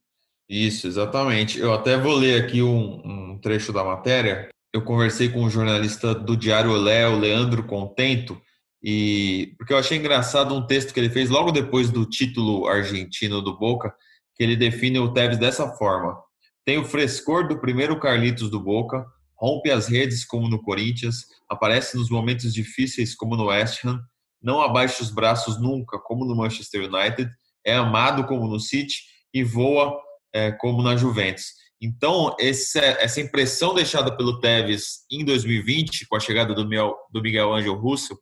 [0.48, 1.58] Isso, exatamente.
[1.58, 3.00] Eu até vou ler aqui um,
[3.32, 4.48] um trecho da matéria.
[4.72, 8.40] Eu conversei com um jornalista do Diário Léo, Leandro Contento,
[8.82, 13.40] e porque eu achei engraçado um texto que ele fez logo depois do título argentino
[13.40, 13.94] do Boca,
[14.34, 16.16] que ele define o Tevez dessa forma:
[16.64, 21.96] tem o frescor do primeiro Carlitos do Boca, rompe as redes como no Corinthians, aparece
[21.96, 24.00] nos momentos difíceis como no West Ham,
[24.42, 27.30] não abaixa os braços nunca como no Manchester United,
[27.64, 28.96] é amado como no City
[29.32, 29.96] e voa
[30.32, 31.62] é, como na Juventus.
[31.80, 37.20] Então, essa, essa impressão deixada pelo Tevez em 2020, com a chegada do Miguel, do
[37.20, 38.16] Miguel Angel Russo,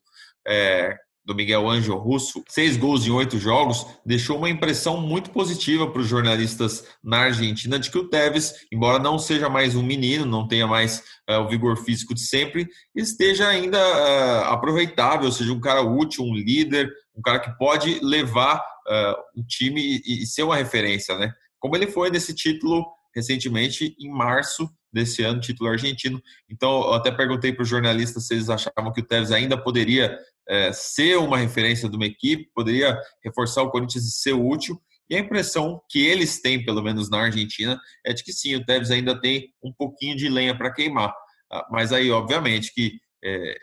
[0.47, 5.89] é, do Miguel Ângelo Russo, seis gols em oito jogos, deixou uma impressão muito positiva
[5.89, 10.25] para os jornalistas na Argentina de que o Tevez, embora não seja mais um menino,
[10.25, 15.59] não tenha mais é, o vigor físico de sempre, esteja ainda é, aproveitável, seja um
[15.59, 20.43] cara útil, um líder, um cara que pode levar é, o time e, e ser
[20.43, 21.31] uma referência, né?
[21.59, 22.83] Como ele foi nesse título
[23.15, 26.21] recentemente, em março desse ano, título argentino.
[26.49, 30.17] Então, eu até perguntei para os jornalistas se eles achavam que o Tevez ainda poderia
[30.47, 34.81] é, ser uma referência de uma equipe, poderia reforçar o Corinthians e ser útil.
[35.09, 38.65] E a impressão que eles têm, pelo menos na Argentina, é de que sim, o
[38.65, 41.13] Tevez ainda tem um pouquinho de lenha para queimar.
[41.51, 43.57] Ah, mas aí, obviamente, que é,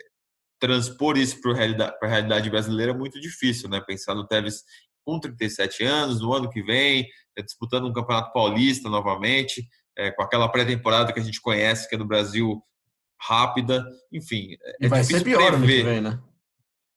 [0.59, 3.81] transpor isso para a realidade, brasileira é muito difícil, né?
[3.81, 4.63] Pensar no Tevez
[5.09, 9.67] com 37 anos, no ano que vem, é, disputando um campeonato paulista novamente,
[9.97, 12.61] é, com aquela pré-temporada que a gente conhece, que é do Brasil
[13.19, 14.55] rápida, enfim.
[14.79, 15.83] É vai ser pior prever.
[15.83, 16.19] Vem, né?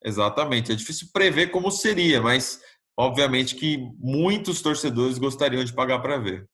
[0.04, 2.60] Exatamente, é difícil prever como seria, mas
[2.98, 6.46] obviamente que muitos torcedores gostariam de pagar para ver.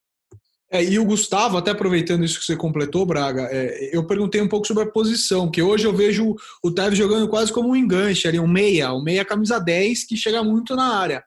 [0.70, 4.48] É, e o Gustavo, até aproveitando isso que você completou, Braga, é, eu perguntei um
[4.48, 8.28] pouco sobre a posição, que hoje eu vejo o Tevez jogando quase como um enganche
[8.28, 11.24] ali, um meia, um meia camisa 10 que chega muito na área.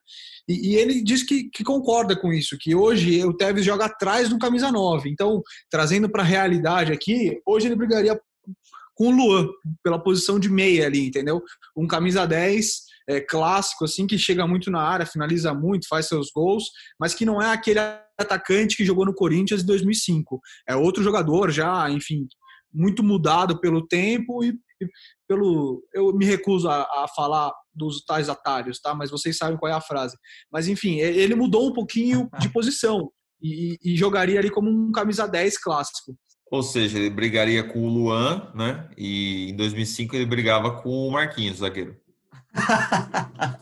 [0.48, 4.30] E, e ele diz que, que, concorda com isso, que hoje o Tevez joga atrás
[4.30, 5.10] do camisa 9.
[5.10, 8.20] Então, trazendo para a realidade aqui, hoje ele brigaria
[8.94, 9.48] com o Luan,
[9.82, 11.42] pela posição de meia ali, entendeu?
[11.76, 16.30] Um camisa 10 é, clássico, assim, que chega muito na área, finaliza muito, faz seus
[16.34, 16.66] gols,
[17.00, 17.80] mas que não é aquele
[18.20, 20.40] atacante que jogou no Corinthians em 2005.
[20.68, 22.26] É outro jogador já, enfim,
[22.74, 24.54] muito mudado pelo tempo e,
[25.28, 25.84] pelo.
[25.94, 28.94] Eu me recuso a, a, falar dos tais atalhos, tá?
[28.94, 30.18] Mas vocês sabem qual é a frase.
[30.52, 35.28] Mas enfim, ele mudou um pouquinho de posição e, e jogaria ali como um camisa
[35.28, 36.16] 10 clássico.
[36.52, 38.90] Ou seja, ele brigaria com o Luan, né?
[38.98, 41.96] E em 2005 ele brigava com o Marquinhos, zagueiro.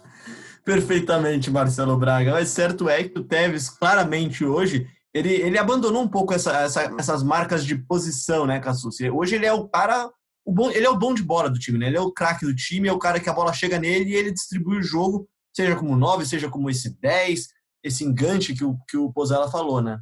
[0.63, 2.31] Perfeitamente, Marcelo Braga.
[2.31, 6.83] Mas certo é que o Tevez, claramente hoje, ele, ele abandonou um pouco essa, essa,
[6.99, 9.09] essas marcas de posição, né, Cassucci?
[9.09, 10.09] Hoje ele é o cara,
[10.45, 11.87] o bom, ele é o bom de bola do time, né?
[11.87, 14.15] Ele é o craque do time, é o cara que a bola chega nele e
[14.15, 17.47] ele distribui o jogo, seja como 9, seja como esse 10,
[17.83, 19.99] esse engante que o, que o Pozella falou, né?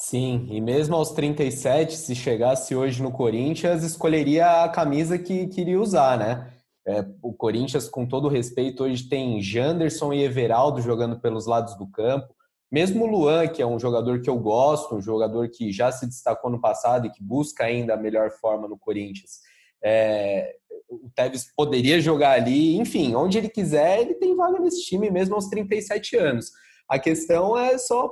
[0.00, 5.80] Sim, e mesmo aos 37, se chegasse hoje no Corinthians, escolheria a camisa que queria
[5.80, 6.52] usar, né?
[6.88, 11.86] É, o Corinthians, com todo respeito, hoje tem Janderson e Everaldo jogando pelos lados do
[11.86, 12.34] campo.
[12.72, 16.06] Mesmo o Luan, que é um jogador que eu gosto, um jogador que já se
[16.06, 19.40] destacou no passado e que busca ainda a melhor forma no Corinthians,
[19.84, 20.54] é,
[20.88, 25.34] o Tevez poderia jogar ali, enfim, onde ele quiser, ele tem vaga nesse time mesmo
[25.34, 26.50] aos 37 anos.
[26.88, 28.10] A questão é só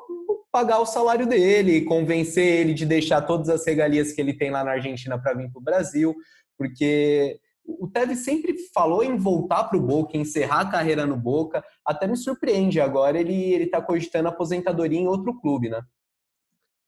[0.52, 4.62] pagar o salário dele, convencer ele de deixar todas as regalias que ele tem lá
[4.62, 6.14] na Argentina para vir para o Brasil,
[6.58, 11.64] porque o Tevez sempre falou em voltar para o Boca, encerrar a carreira no Boca.
[11.84, 15.80] Até me surpreende agora ele ele está cogitando aposentadoria em outro clube, né?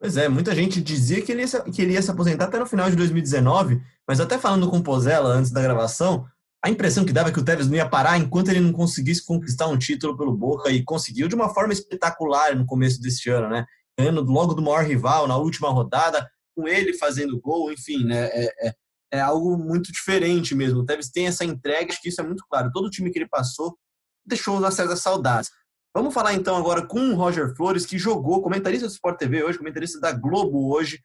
[0.00, 2.66] Pois é, muita gente dizia que ele, ia, que ele ia se aposentar até no
[2.66, 6.24] final de 2019, mas até falando com o Pozella antes da gravação,
[6.64, 9.24] a impressão que dava é que o Tevez não ia parar enquanto ele não conseguisse
[9.24, 13.48] conquistar um título pelo Boca e conseguiu de uma forma espetacular no começo deste ano,
[13.48, 13.66] né?
[13.98, 18.26] Ganhando logo do maior rival na última rodada, com ele fazendo gol, enfim, né?
[18.26, 18.74] É, é,
[19.10, 20.80] é algo muito diferente mesmo.
[20.80, 22.70] O Tevez tem essa entrega, acho que isso é muito claro.
[22.72, 23.76] Todo time que ele passou
[24.24, 25.50] deixou uma certas saudades.
[25.94, 29.58] Vamos falar então agora com o Roger Flores, que jogou, comentarista do Sport TV hoje,
[29.58, 31.00] comentarista da Globo hoje,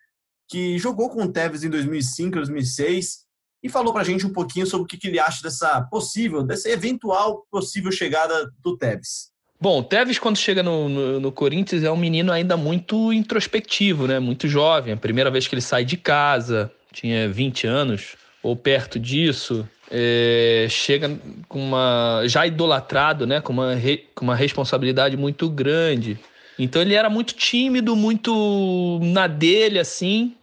[0.50, 3.24] que jogou com o Tevez em 2005, 2006
[3.64, 7.48] e falou pra gente um pouquinho sobre o que, ele acha dessa possível, dessa eventual
[7.50, 9.32] possível chegada do Tevez.
[9.60, 14.06] Bom, o Tevez, quando chega no, no, no, Corinthians, é um menino ainda muito introspectivo,
[14.06, 14.20] né?
[14.20, 14.94] Muito jovem.
[14.94, 20.68] A primeira vez que ele sai de casa, tinha 20 anos, ou perto disso, é,
[20.70, 22.24] chega com uma.
[22.26, 23.42] já idolatrado, né?
[23.42, 26.18] Com uma, re, com uma responsabilidade muito grande.
[26.58, 30.36] Então ele era muito tímido, muito na dele, assim.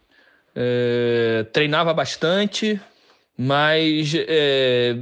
[0.53, 2.79] É, treinava bastante,
[3.37, 4.97] mas é,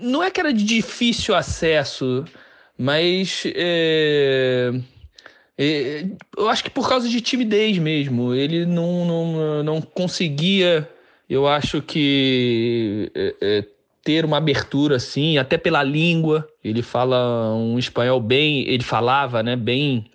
[0.00, 2.24] não é que era de difícil acesso,
[2.76, 4.70] mas é,
[5.58, 8.34] eu acho que por causa de timidez mesmo.
[8.34, 10.88] Ele não, não, não conseguia,
[11.28, 13.64] eu acho que é, é,
[14.04, 16.46] ter uma abertura assim, até pela língua.
[16.62, 20.10] Ele fala um espanhol bem, ele falava, né, bem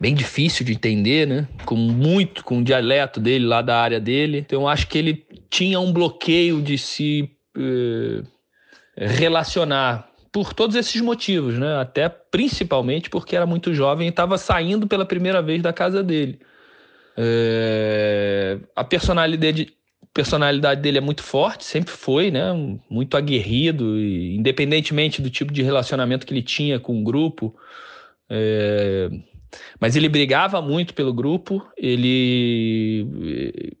[0.00, 1.46] bem difícil de entender, né?
[1.66, 4.38] Com muito, com o dialeto dele lá da área dele.
[4.38, 8.22] Então acho que ele tinha um bloqueio de se eh,
[8.96, 11.80] relacionar por todos esses motivos, né?
[11.80, 16.38] Até principalmente porque era muito jovem e estava saindo pela primeira vez da casa dele.
[17.16, 18.58] É...
[18.76, 19.72] A personalidade,
[20.14, 22.52] personalidade dele é muito forte, sempre foi, né?
[22.88, 27.54] Muito aguerrido, e, independentemente do tipo de relacionamento que ele tinha com o grupo.
[28.28, 29.10] É...
[29.80, 33.04] Mas ele brigava muito pelo grupo, ele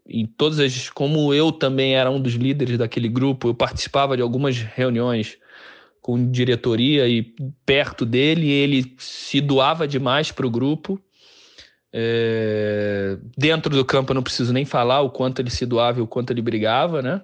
[0.04, 4.22] em todas as como eu também era um dos líderes daquele grupo, eu participava de
[4.22, 5.38] algumas reuniões
[6.10, 7.22] com diretoria e
[7.64, 11.00] perto dele, ele se doava demais para o grupo.
[11.92, 13.16] É...
[13.38, 16.08] Dentro do campo eu não preciso nem falar o quanto ele se doava e o
[16.08, 17.22] quanto ele brigava, né?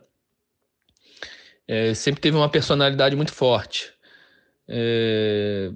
[1.67, 3.93] É, sempre teve uma personalidade muito forte.
[4.69, 5.73] É...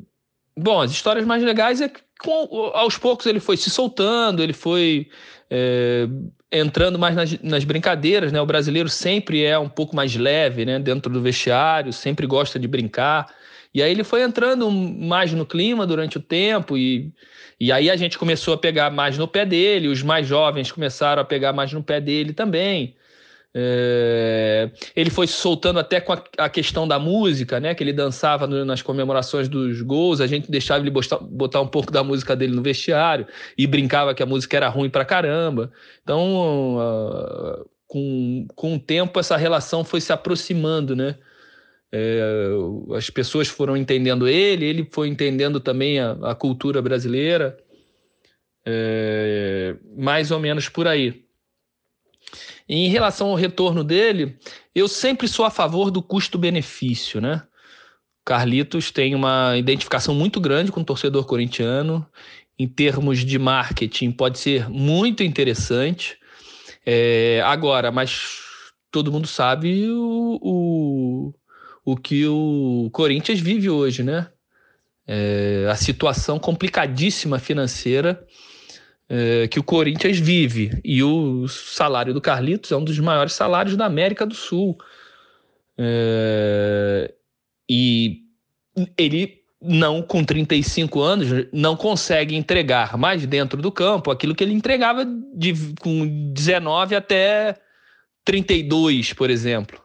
[0.56, 4.52] Bom, as histórias mais legais é que com, aos poucos ele foi se soltando, ele
[4.52, 5.08] foi
[5.50, 6.06] é,
[6.52, 8.40] entrando mais nas, nas, brincadeiras, né?
[8.40, 10.78] O brasileiro sempre é um pouco mais leve, né?
[10.78, 13.26] Dentro do vestiário, sempre gosta de brincar.
[13.72, 17.12] E aí ele foi entrando mais no clima durante o tempo e,
[17.58, 21.22] e aí a gente começou a pegar mais no pé dele, os mais jovens começaram
[21.22, 22.96] a pegar mais no pé dele também.
[23.52, 27.74] É, ele foi soltando até com a, a, questão da música, né?
[27.74, 31.66] Que ele dançava no, nas comemorações dos gols, a gente deixava ele botar, botar, um
[31.66, 33.26] pouco da música dele no vestiário
[33.58, 35.72] e brincava que a música era ruim pra caramba.
[36.02, 41.16] Então, uh, com, com o tempo, essa relação foi se aproximando, né?
[41.92, 42.22] É,
[42.96, 47.58] as pessoas foram entendendo ele, ele foi entendendo também a, a cultura brasileira.
[48.64, 51.24] É, mais ou menos por aí.
[52.72, 54.38] Em relação ao retorno dele,
[54.72, 57.42] eu sempre sou a favor do custo-benefício, né?
[58.24, 62.06] Carlitos tem uma identificação muito grande com o torcedor corintiano.
[62.56, 66.16] Em termos de marketing, pode ser muito interessante.
[66.86, 68.38] É, agora, mas
[68.88, 71.34] todo mundo sabe o, o,
[71.84, 74.28] o que o Corinthians vive hoje, né?
[75.08, 78.24] É, a situação complicadíssima financeira
[79.10, 80.80] é, que o Corinthians vive.
[80.84, 84.78] E o salário do Carlitos é um dos maiores salários da América do Sul.
[85.76, 87.12] É,
[87.68, 88.20] e
[88.96, 94.54] ele não com 35 anos não consegue entregar mais dentro do campo aquilo que ele
[94.54, 97.56] entregava de, com 19 até
[98.24, 99.80] 32, por exemplo.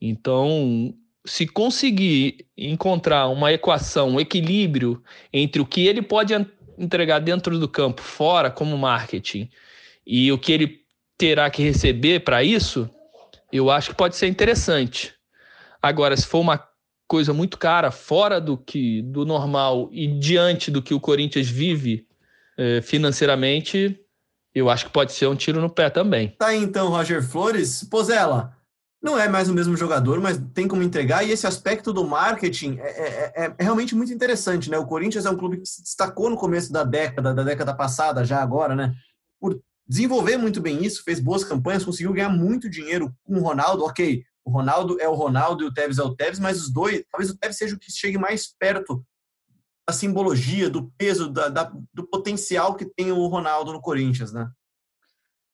[0.00, 0.92] Então,
[1.24, 6.34] se conseguir encontrar uma equação, um equilíbrio entre o que ele pode
[6.78, 9.50] entregar dentro do campo, fora como marketing,
[10.06, 10.80] e o que ele
[11.18, 12.88] terá que receber para isso,
[13.52, 15.14] eu acho que pode ser interessante.
[15.80, 16.62] Agora, se for uma
[17.06, 22.06] coisa muito cara, fora do que do normal e diante do que o Corinthians vive
[22.58, 23.98] eh, financeiramente,
[24.54, 26.34] eu acho que pode ser um tiro no pé também.
[26.38, 27.84] Tá aí, então, Roger Flores.
[27.84, 28.55] Pozella,
[29.02, 32.78] não é mais o mesmo jogador, mas tem como entregar, e esse aspecto do marketing
[32.78, 34.78] é, é, é, é, realmente muito interessante, né?
[34.78, 38.24] O Corinthians é um clube que se destacou no começo da década, da década passada,
[38.24, 38.94] já agora, né?
[39.40, 43.84] Por desenvolver muito bem isso, fez boas campanhas, conseguiu ganhar muito dinheiro com o Ronaldo.
[43.84, 47.04] Ok, o Ronaldo é o Ronaldo e o Tevez é o Tevez, mas os dois,
[47.10, 49.04] talvez o Tevez seja o que chegue mais perto
[49.88, 54.50] da simbologia, do peso, da, da, do potencial que tem o Ronaldo no Corinthians, né?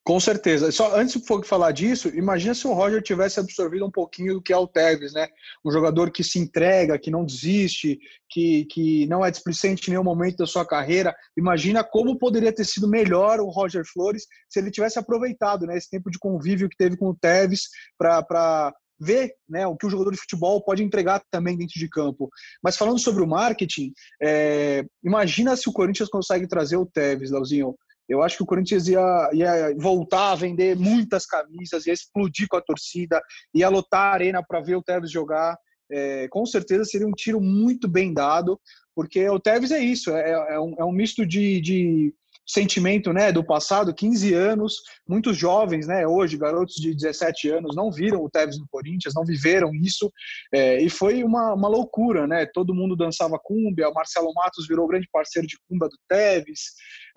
[0.05, 0.69] Com certeza.
[0.69, 4.51] Só antes de falar disso, imagina se o Roger tivesse absorvido um pouquinho do que
[4.51, 5.29] é o Tevez, né?
[5.63, 7.97] Um jogador que se entrega, que não desiste,
[8.29, 11.15] que, que não é displicente em nenhum momento da sua carreira.
[11.37, 15.89] Imagina como poderia ter sido melhor o Roger Flores se ele tivesse aproveitado né, esse
[15.89, 20.11] tempo de convívio que teve com o Tevez para ver né, o que o jogador
[20.11, 22.29] de futebol pode entregar também dentro de campo.
[22.61, 27.73] Mas falando sobre o marketing, é, imagina se o Corinthians consegue trazer o Tevez, Leozinho.
[28.07, 32.57] Eu acho que o Corinthians ia, ia voltar a vender muitas camisas, ia explodir com
[32.57, 33.21] a torcida,
[33.53, 35.57] ia lotar a arena para ver o Tevez jogar.
[35.91, 38.59] É, com certeza seria um tiro muito bem dado,
[38.95, 42.13] porque o Tevez é isso, é, é, um, é um misto de, de
[42.45, 44.75] sentimento né, do passado, 15 anos,
[45.07, 49.23] muitos jovens, né, hoje, garotos de 17 anos, não viram o Tevez no Corinthians, não
[49.23, 50.11] viveram isso,
[50.53, 52.45] é, e foi uma, uma loucura, né?
[52.45, 56.59] Todo mundo dançava cumbia, o Marcelo Matos virou grande parceiro de cumba do Tevez,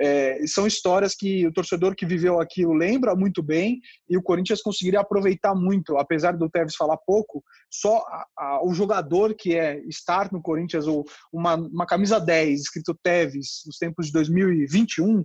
[0.01, 4.63] é, são histórias que o torcedor que viveu aquilo lembra muito bem, e o Corinthians
[4.63, 9.81] conseguiria aproveitar muito, apesar do Tevez falar pouco, só a, a, o jogador que é
[9.87, 15.16] estar no Corinthians, ou uma, uma camisa 10, escrito Tevez, nos tempos de 2021,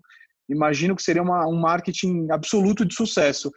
[0.50, 3.52] imagino que seria uma, um marketing absoluto de sucesso.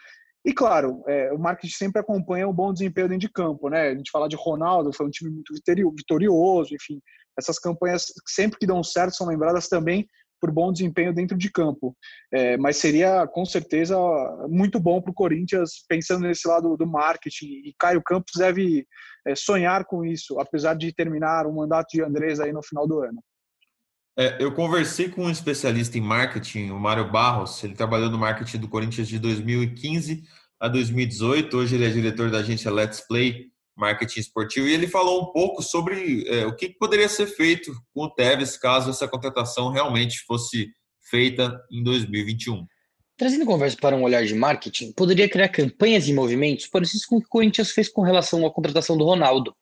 [0.45, 3.89] E claro, é, o marketing sempre acompanha o bom desempenho dentro de campo, né?
[3.89, 5.55] A gente fala de Ronaldo, foi um time muito
[5.97, 7.01] vitorioso, enfim,
[7.39, 10.07] essas campanhas sempre que dão certo são lembradas também
[10.41, 11.97] por bom desempenho dentro de campo.
[12.31, 13.97] É, mas seria com certeza
[14.49, 17.47] muito bom para o Corinthians pensando nesse lado do marketing.
[17.47, 18.87] E Caio Campos deve
[19.27, 23.01] é, sonhar com isso, apesar de terminar o mandato de Andrés aí no final do
[23.01, 23.23] ano.
[24.17, 27.63] É, eu conversei com um especialista em marketing, o Mário Barros.
[27.65, 30.23] Ele trabalhou no marketing do Corinthians de 2015
[30.61, 31.57] a 2018.
[31.57, 33.47] Hoje ele é diretor da agência Let's Play
[33.77, 34.69] Marketing Esportivo.
[34.69, 38.57] E ele falou um pouco sobre é, o que poderia ser feito com o Tevez
[38.57, 40.69] caso essa contratação realmente fosse
[41.11, 42.65] feita em 2021.
[43.17, 47.21] Trazendo conversa para um olhar de marketing, poderia criar campanhas e movimentos parecidos com o
[47.21, 49.55] que o Corinthians fez com relação à contratação do Ronaldo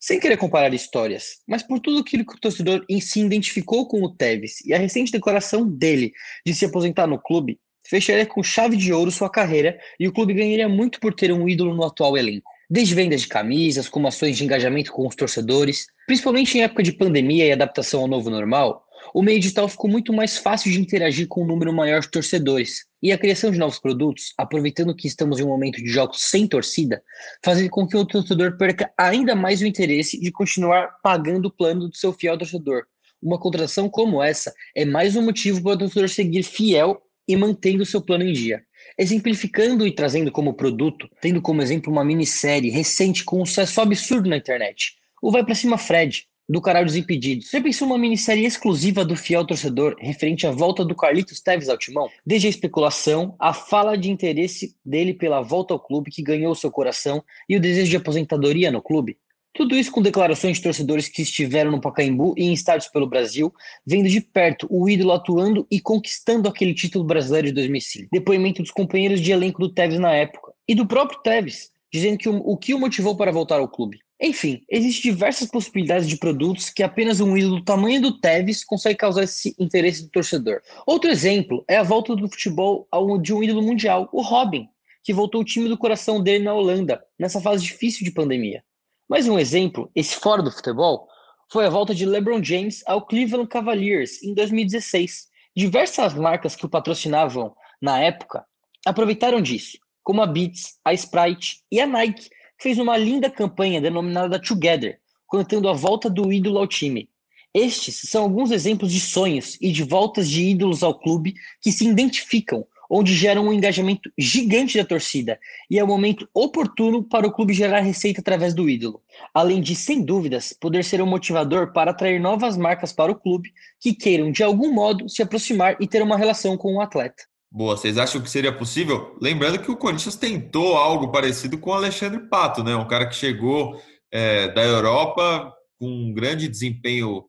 [0.00, 4.02] sem querer comparar histórias, mas por tudo aquilo que o torcedor em si identificou com
[4.02, 6.12] o Tevez e a recente declaração dele
[6.44, 10.32] de se aposentar no clube, fecharia com chave de ouro sua carreira e o clube
[10.32, 12.50] ganharia muito por ter um ídolo no atual elenco.
[12.70, 16.92] Desde vendas de camisas, como ações de engajamento com os torcedores, principalmente em época de
[16.92, 18.84] pandemia e adaptação ao novo normal,
[19.14, 22.84] o meio digital ficou muito mais fácil de interagir com um número maior de torcedores.
[23.02, 26.46] E a criação de novos produtos, aproveitando que estamos em um momento de jogos sem
[26.46, 27.02] torcida,
[27.42, 31.88] fazendo com que o torcedor perca ainda mais o interesse de continuar pagando o plano
[31.88, 32.84] do seu fiel torcedor.
[33.22, 37.82] Uma contratação como essa é mais um motivo para o torcedor seguir fiel e mantendo
[37.82, 38.62] o seu plano em dia.
[38.98, 44.28] Exemplificando e trazendo como produto, tendo como exemplo uma minissérie recente com um sucesso absurdo
[44.28, 47.48] na internet, o Vai Pra Cima Fred, do canal Desimpedidos.
[47.48, 51.78] Você pensou uma minissérie exclusiva do fiel torcedor referente à volta do Carlitos Teves ao
[51.78, 52.10] timão?
[52.26, 56.68] Desde a especulação, a fala de interesse dele pela volta ao clube que ganhou seu
[56.68, 59.16] coração e o desejo de aposentadoria no clube.
[59.54, 63.54] Tudo isso com declarações de torcedores que estiveram no Pacaembu e em estádios pelo Brasil,
[63.86, 68.08] vendo de perto o ídolo atuando e conquistando aquele título brasileiro de 2005.
[68.10, 72.28] Depoimento dos companheiros de elenco do Tevez na época e do próprio Tevez, dizendo que
[72.28, 74.00] o, o que o motivou para voltar ao clube.
[74.20, 78.98] Enfim, existem diversas possibilidades de produtos que apenas um ídolo do tamanho do Tevez consegue
[78.98, 80.60] causar esse interesse do torcedor.
[80.86, 84.68] Outro exemplo é a volta do futebol ao, de um ídolo mundial, o Robin,
[85.02, 88.62] que voltou o time do coração dele na Holanda, nessa fase difícil de pandemia.
[89.08, 91.08] Mais um exemplo, esse fora do futebol,
[91.50, 95.28] foi a volta de LeBron James ao Cleveland Cavaliers em 2016.
[95.56, 98.44] Diversas marcas que o patrocinavam na época
[98.86, 102.28] aproveitaram disso, como a Beats, a Sprite e a Nike,
[102.60, 107.08] fez uma linda campanha denominada Together, contando a volta do ídolo ao time.
[107.54, 111.88] Estes são alguns exemplos de sonhos e de voltas de ídolos ao clube que se
[111.88, 115.38] identificam, onde geram um engajamento gigante da torcida
[115.70, 119.00] e é o momento oportuno para o clube gerar receita através do ídolo.
[119.32, 123.52] Além de, sem dúvidas, poder ser um motivador para atrair novas marcas para o clube
[123.80, 127.29] que queiram, de algum modo, se aproximar e ter uma relação com o atleta.
[127.52, 129.18] Boa, vocês acham que seria possível?
[129.20, 132.76] Lembrando que o Corinthians tentou algo parecido com o Alexandre Pato, né?
[132.76, 137.24] Um cara que chegou é, da Europa com um grande desempenho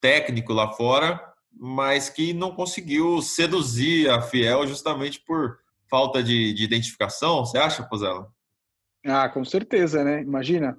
[0.00, 1.20] técnico lá fora,
[1.52, 5.58] mas que não conseguiu seduzir a Fiel justamente por
[5.90, 7.44] falta de, de identificação.
[7.44, 8.26] Você acha, Pozella?
[9.04, 10.22] Ah, com certeza, né?
[10.22, 10.78] Imagina.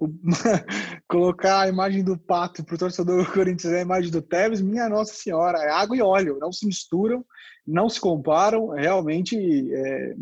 [1.08, 4.60] Colocar a imagem do Pato para o torcedor do Corinthians e a imagem do Tevez,
[4.60, 7.24] minha Nossa Senhora, é água e óleo, não se misturam
[7.66, 8.68] não se comparam.
[8.70, 9.36] Realmente,
[9.72, 10.14] é,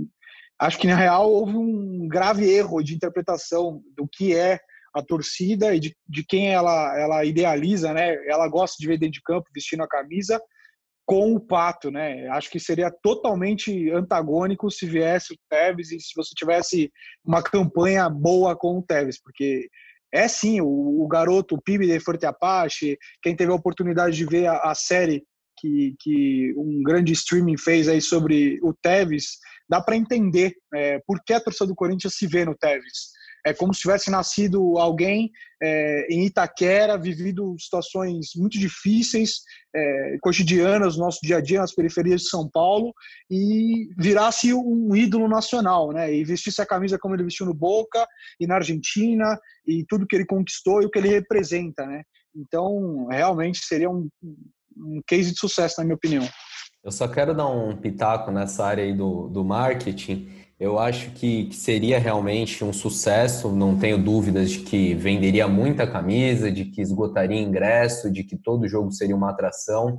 [0.59, 4.61] acho que na real houve um grave erro de interpretação do que é
[4.95, 8.15] a torcida e de, de quem ela, ela idealiza, né?
[8.27, 10.41] Ela gosta de ver dentro de campo vestindo a camisa
[11.13, 12.27] com o Pato, né?
[12.29, 16.91] Acho que seria totalmente antagônico se viesse o Tevez e se você tivesse
[17.23, 19.69] uma campanha boa com o Tevez, porque
[20.11, 24.25] é sim o, o garoto, o PIB de Forte Apache, quem teve a oportunidade de
[24.25, 25.23] ver a, a série
[25.59, 29.37] que, que um grande streaming fez aí sobre o Tevez,
[29.69, 33.13] dá para entender é, por que a torcida do Corinthians se vê no Tevez.
[33.45, 35.31] É como se tivesse nascido alguém
[35.61, 39.41] é, em Itaquera, vivido situações muito difíceis,
[39.75, 42.93] é, cotidianas, no nosso dia a dia, nas periferias de São Paulo,
[43.31, 46.15] e virasse um ídolo nacional, né?
[46.15, 48.07] E vestisse a camisa como ele vestiu no Boca
[48.39, 52.03] e na Argentina, e tudo que ele conquistou e o que ele representa, né?
[52.35, 54.09] Então, realmente seria um,
[54.77, 56.27] um case de sucesso, na minha opinião.
[56.85, 60.29] Eu só quero dar um pitaco nessa área aí do, do marketing.
[60.63, 65.89] Eu acho que, que, seria realmente um sucesso, não tenho dúvidas de que venderia muita
[65.89, 69.99] camisa, de que esgotaria ingresso, de que todo jogo seria uma atração.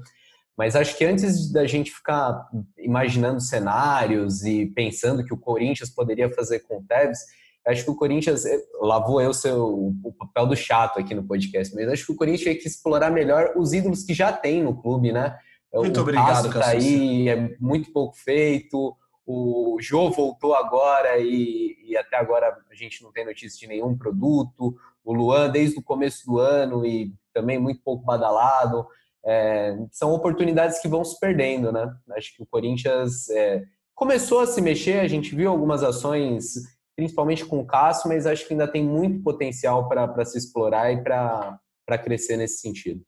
[0.58, 2.48] Mas acho que antes da gente ficar
[2.78, 7.20] imaginando cenários e pensando que o Corinthians poderia fazer com o Tevez,
[7.68, 11.14] acho que o Corinthians, eh, lá vou eu ser o, o, papel do chato aqui
[11.14, 14.32] no podcast, mas acho que o Corinthians tem que explorar melhor os ídolos que já
[14.32, 15.36] tem no clube, né?
[15.74, 18.96] Muito o obrigado, tá aí, é muito pouco feito.
[19.26, 23.98] O Jô voltou agora e, e, até agora a gente não tem notícia de nenhum
[23.98, 24.76] produto.
[25.04, 28.86] O Luan, desde o começo do ano e também muito pouco badalado.
[29.26, 31.90] É, são oportunidades que vão se perdendo, né?
[32.12, 33.64] Acho que o Corinthians é,
[33.96, 36.56] começou a se mexer, a gente viu algumas ações
[36.96, 41.04] principalmente com o Cássio, mas acho que ainda tem muito potencial para se explorar e
[41.04, 43.02] para crescer nesse sentido.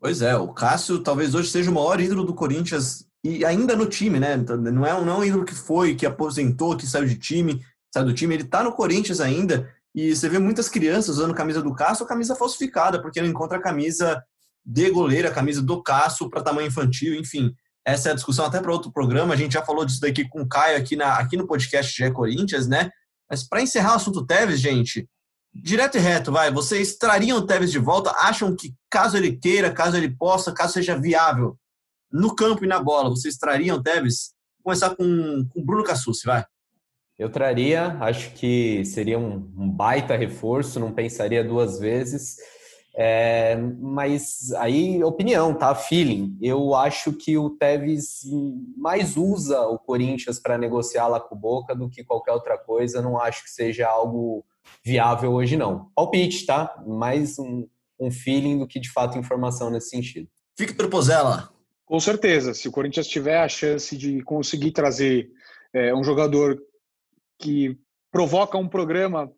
[0.00, 3.86] Pois é, o Cássio talvez hoje seja o maior ídolo do Corinthians e ainda no
[3.86, 4.34] time, né?
[4.34, 7.60] Então, não é, não é um ídolo que foi, que aposentou, que saiu de time,
[7.92, 11.62] saiu do time, ele está no Corinthians ainda e você vê muitas crianças usando camisa
[11.62, 14.22] do Cássio, camisa falsificada, porque não encontra a camisa
[14.64, 17.52] de goleiro, a camisa do Cássio para tamanho infantil, enfim.
[17.84, 19.34] Essa é a discussão até para outro programa.
[19.34, 22.10] A gente já falou disso daqui com o Caio aqui, na, aqui no podcast GE
[22.12, 22.90] Corinthians, né?
[23.28, 25.08] Mas para encerrar o assunto Tevez, gente,
[25.52, 26.52] direto e reto, vai.
[26.52, 28.10] Vocês trariam o Tevez de volta?
[28.12, 31.56] Acham que caso ele queira, caso ele possa, caso seja viável,
[32.12, 34.32] no campo e na bola, vocês trariam o Tevez?
[34.58, 36.44] Vou começar com o Bruno Cassucci, vai.
[37.18, 42.36] Eu traria, acho que seria um, um baita reforço, não pensaria duas vezes.
[42.96, 45.74] É, mas aí, opinião, tá?
[45.74, 46.36] Feeling.
[46.40, 48.22] Eu acho que o Tevez
[48.76, 53.02] mais usa o Corinthians para negociar lá com o Boca do que qualquer outra coisa.
[53.02, 54.44] Não acho que seja algo
[54.84, 55.90] viável hoje, não.
[55.94, 56.82] Palpite, tá?
[56.86, 57.66] Mais um,
[57.98, 60.28] um feeling do que de fato informação nesse sentido.
[60.56, 61.50] Fique Pozella.
[61.90, 62.54] Com certeza.
[62.54, 65.28] Se o Corinthians tiver a chance de conseguir trazer
[65.74, 66.56] é, um jogador
[67.36, 67.76] que
[68.12, 69.28] provoca um programa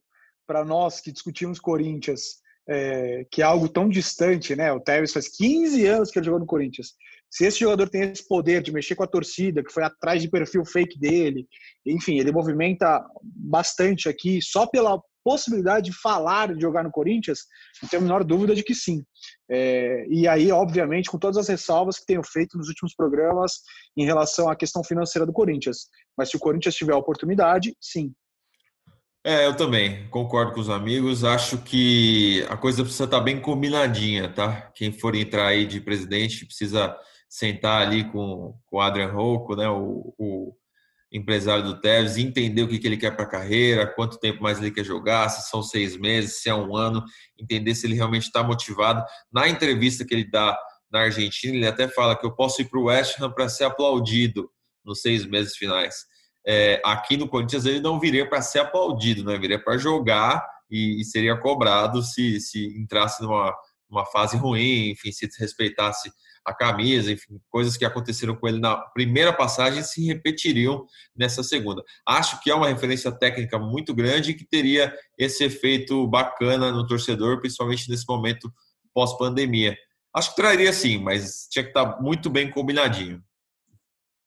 [0.46, 4.70] para nós que discutimos Corinthians é, que é algo tão distante, né?
[4.70, 6.92] O Tevez faz 15 anos que ele jogou no Corinthians.
[7.30, 10.28] Se esse jogador tem esse poder de mexer com a torcida, que foi atrás de
[10.28, 11.48] perfil fake dele,
[11.86, 17.40] enfim, ele movimenta bastante aqui só pela possibilidade de falar de jogar no Corinthians?
[17.82, 19.02] Não tenho a menor dúvida de que sim.
[19.50, 23.60] É, e aí, obviamente, com todas as ressalvas que tenho feito nos últimos programas
[23.96, 25.88] em relação à questão financeira do Corinthians.
[26.16, 28.12] Mas se o Corinthians tiver a oportunidade, sim.
[29.24, 31.22] É, eu também concordo com os amigos.
[31.22, 34.72] Acho que a coisa precisa estar bem combinadinha, tá?
[34.74, 36.96] Quem for entrar aí de presidente precisa
[37.28, 39.68] sentar ali com, com o Adrian Rocco, né?
[39.68, 40.54] O, o
[41.12, 44.58] empresário do Tevez, entender o que, que ele quer para a carreira, quanto tempo mais
[44.58, 47.04] ele quer jogar, se são seis meses, se é um ano,
[47.38, 49.04] entender se ele realmente está motivado.
[49.30, 50.58] Na entrevista que ele dá
[50.90, 53.64] na Argentina, ele até fala que eu posso ir para o West Ham para ser
[53.64, 54.50] aplaudido
[54.84, 56.06] nos seis meses finais.
[56.46, 59.38] É, aqui no Corinthians ele não viria para ser aplaudido, né?
[59.38, 63.54] viria para jogar e, e, seria cobrado se, se entrasse numa,
[63.88, 66.10] numa fase ruim, enfim, se desrespeitasse
[66.44, 70.84] a camisa, enfim, coisas que aconteceram com ele na primeira passagem se repetiriam
[71.16, 71.82] nessa segunda.
[72.06, 77.40] Acho que é uma referência técnica muito grande que teria esse efeito bacana no torcedor,
[77.40, 78.52] principalmente nesse momento
[78.92, 79.76] pós-pandemia.
[80.14, 83.22] Acho que traria sim, mas tinha que estar muito bem combinadinho.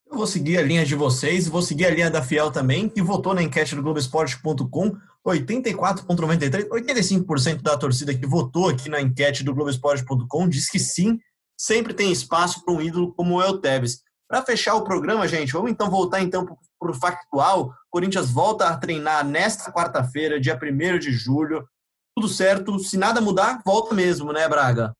[0.09, 3.01] Eu vou seguir a linha de vocês, vou seguir a linha da Fiel também, que
[3.01, 4.95] votou na enquete do Globoesporte.com,
[5.25, 11.19] 84,93%, 85% da torcida que votou aqui na enquete do Globoesporte.com diz que sim,
[11.57, 14.01] sempre tem espaço para um ídolo como o Tevez.
[14.27, 17.73] Para fechar o programa, gente, vamos então voltar então para o factual.
[17.89, 21.67] Corinthians volta a treinar nesta quarta-feira, dia 1 de julho.
[22.15, 24.95] Tudo certo, se nada mudar, volta mesmo, né, Braga?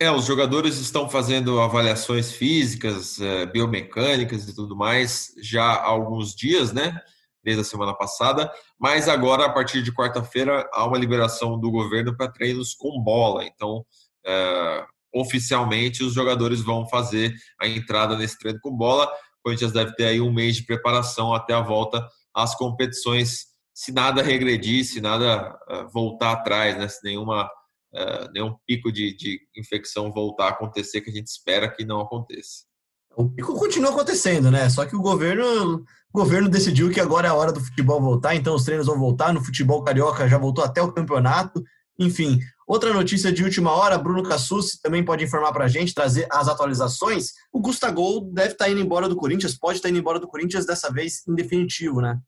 [0.00, 6.34] É, os jogadores estão fazendo avaliações físicas, é, biomecânicas e tudo mais já há alguns
[6.34, 6.98] dias, né?
[7.44, 12.16] Desde a semana passada, mas agora, a partir de quarta-feira, há uma liberação do governo
[12.16, 13.44] para treinos com bola.
[13.44, 13.84] Então,
[14.24, 19.06] é, oficialmente os jogadores vão fazer a entrada nesse treino com bola.
[19.06, 23.92] O Corinthians deve ter aí um mês de preparação até a volta às competições, se
[23.92, 26.86] nada regredir, se nada uh, voltar atrás, né?
[26.88, 31.68] se nenhuma, uh, nenhum pico de, de infecção voltar a acontecer, que a gente espera
[31.68, 32.70] que não aconteça.
[33.16, 34.68] O pico continua acontecendo, né?
[34.70, 38.36] Só que o governo, o governo decidiu que agora é a hora do futebol voltar,
[38.36, 39.32] então os treinos vão voltar.
[39.32, 41.62] No futebol carioca já voltou até o campeonato.
[41.98, 42.38] Enfim,
[42.70, 46.46] Outra notícia de última hora, Bruno Cassucci também pode informar para a gente, trazer as
[46.46, 47.32] atualizações.
[47.52, 50.28] O Gustavo deve estar tá indo embora do Corinthians, pode estar tá indo embora do
[50.28, 52.20] Corinthians dessa vez em definitivo, né?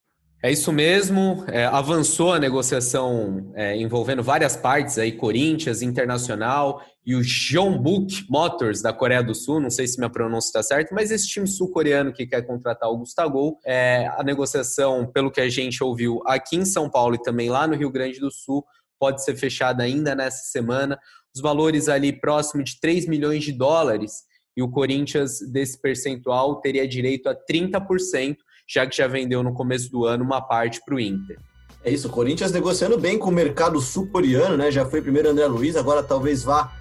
[0.43, 1.45] É isso mesmo.
[1.47, 8.83] É, avançou a negociação é, envolvendo várias partes aí, Corinthians, Internacional e o Jeonbuk Motors
[8.83, 9.61] da Coreia do Sul.
[9.61, 12.99] Não sei se minha pronúncia está certa, mas esse time sul-coreano que quer contratar o
[12.99, 17.49] Gustavo, é, a negociação, pelo que a gente ouviu aqui em São Paulo e também
[17.49, 18.65] lá no Rio Grande do Sul,
[19.03, 20.97] pode ser fechada ainda nessa semana.
[21.35, 24.13] Os valores ali próximo de 3 milhões de dólares
[24.57, 28.37] e o Corinthians, desse percentual, teria direito a 30%,
[28.69, 31.37] já que já vendeu no começo do ano uma parte para o Inter.
[31.83, 34.71] É isso, o Corinthians negociando bem com o mercado sul-coreano, né?
[34.71, 36.73] Já foi primeiro André Luiz, agora talvez vá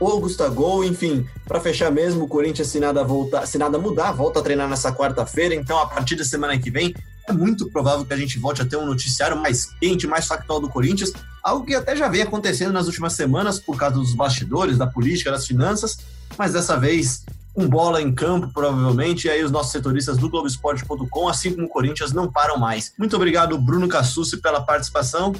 [0.00, 4.40] o Gustavo, enfim, para fechar mesmo, o Corinthians, se nada, voltar, se nada mudar, volta
[4.40, 6.92] a treinar nessa quarta-feira, então a partir da semana que vem
[7.28, 10.60] é muito provável que a gente volte a ter um noticiário mais quente, mais factual
[10.60, 11.12] do Corinthians,
[11.42, 15.30] algo que até já vem acontecendo nas últimas semanas por causa dos bastidores, da política,
[15.30, 15.98] das finanças,
[16.36, 21.28] mas dessa vez com bola em campo, provavelmente, e aí os nossos setoristas do Globoesporte.com,
[21.28, 22.92] assim como o Corinthians, não param mais.
[22.96, 25.34] Muito obrigado, Bruno Cassucci, pela participação.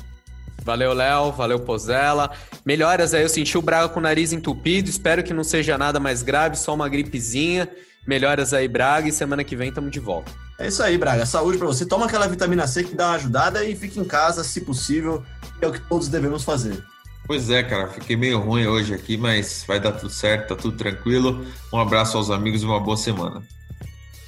[0.62, 1.32] Valeu, Léo.
[1.32, 2.30] Valeu, Pozella.
[2.64, 4.90] Melhoras aí, eu senti o Braga com o nariz entupido.
[4.90, 7.68] Espero que não seja nada mais grave, só uma gripezinha.
[8.06, 10.30] Melhoras aí, Braga, e semana que vem estamos de volta.
[10.60, 11.24] É isso aí, Braga.
[11.24, 11.86] Saúde para você.
[11.86, 15.24] Toma aquela vitamina C que dá uma ajudada e fique em casa, se possível.
[15.58, 16.84] É o que todos devemos fazer.
[17.26, 17.88] Pois é, cara.
[17.88, 21.46] Fiquei meio ruim hoje aqui, mas vai dar tudo certo, tá tudo tranquilo.
[21.72, 23.42] Um abraço aos amigos e uma boa semana.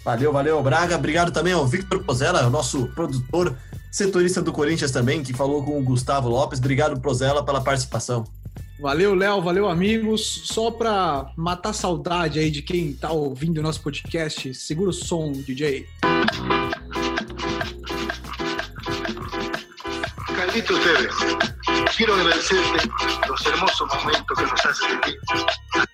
[0.02, 0.96] Valeu, valeu, Braga.
[0.96, 3.54] Obrigado também ao Victor Pozella, o nosso produtor,
[3.90, 6.58] setorista do Corinthians também, que falou com o Gustavo Lopes.
[6.58, 8.24] Obrigado, Pozella, pela participação.
[8.80, 10.42] Valeu, Léo, valeu, amigos.
[10.44, 15.30] Só para matar saudade aí de quem tá ouvindo o nosso podcast, segura o som,
[15.30, 15.86] DJ.
[20.34, 21.14] Carlitos Tevez,
[21.96, 22.88] quero agradecerte
[23.28, 25.18] los hermosos momentos que nos haces sentir.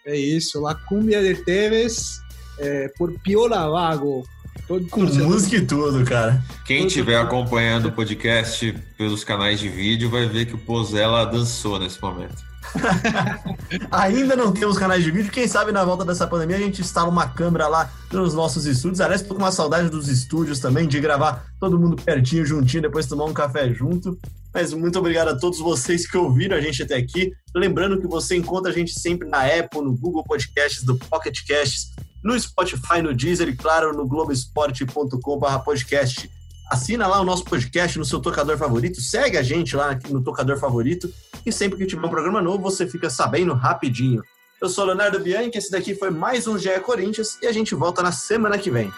[0.04, 2.20] É isso, La Cumbia de Tevez,
[2.58, 4.26] é, por Piola Vago.
[4.90, 6.42] Com música e tudo, cara.
[6.66, 11.78] Quem estiver acompanhando o podcast pelos canais de vídeo vai ver que o Pozella dançou
[11.78, 12.47] nesse momento.
[13.90, 15.30] Ainda não temos canais de vídeo.
[15.30, 19.00] Quem sabe na volta dessa pandemia a gente instala uma câmera lá nos nossos estúdios.
[19.00, 23.06] Aliás, tô com uma saudade dos estúdios também, de gravar todo mundo pertinho, juntinho, depois
[23.06, 24.18] tomar um café junto.
[24.52, 27.32] Mas muito obrigado a todos vocês que ouviram a gente até aqui.
[27.54, 31.92] Lembrando que você encontra a gente sempre na Apple, no Google Podcasts, no Pocket Casts,
[32.24, 36.30] no Spotify, no Deezer e, claro, no globesport.com.br podcast.
[36.70, 40.58] assina lá o nosso podcast no seu tocador favorito, segue a gente lá no tocador
[40.58, 41.08] favorito
[41.44, 44.22] e sempre que tiver um programa novo você fica sabendo rapidinho.
[44.60, 48.02] Eu sou Leonardo Bianchi, esse daqui foi mais um GE Corinthians e a gente volta
[48.02, 48.92] na semana que vem.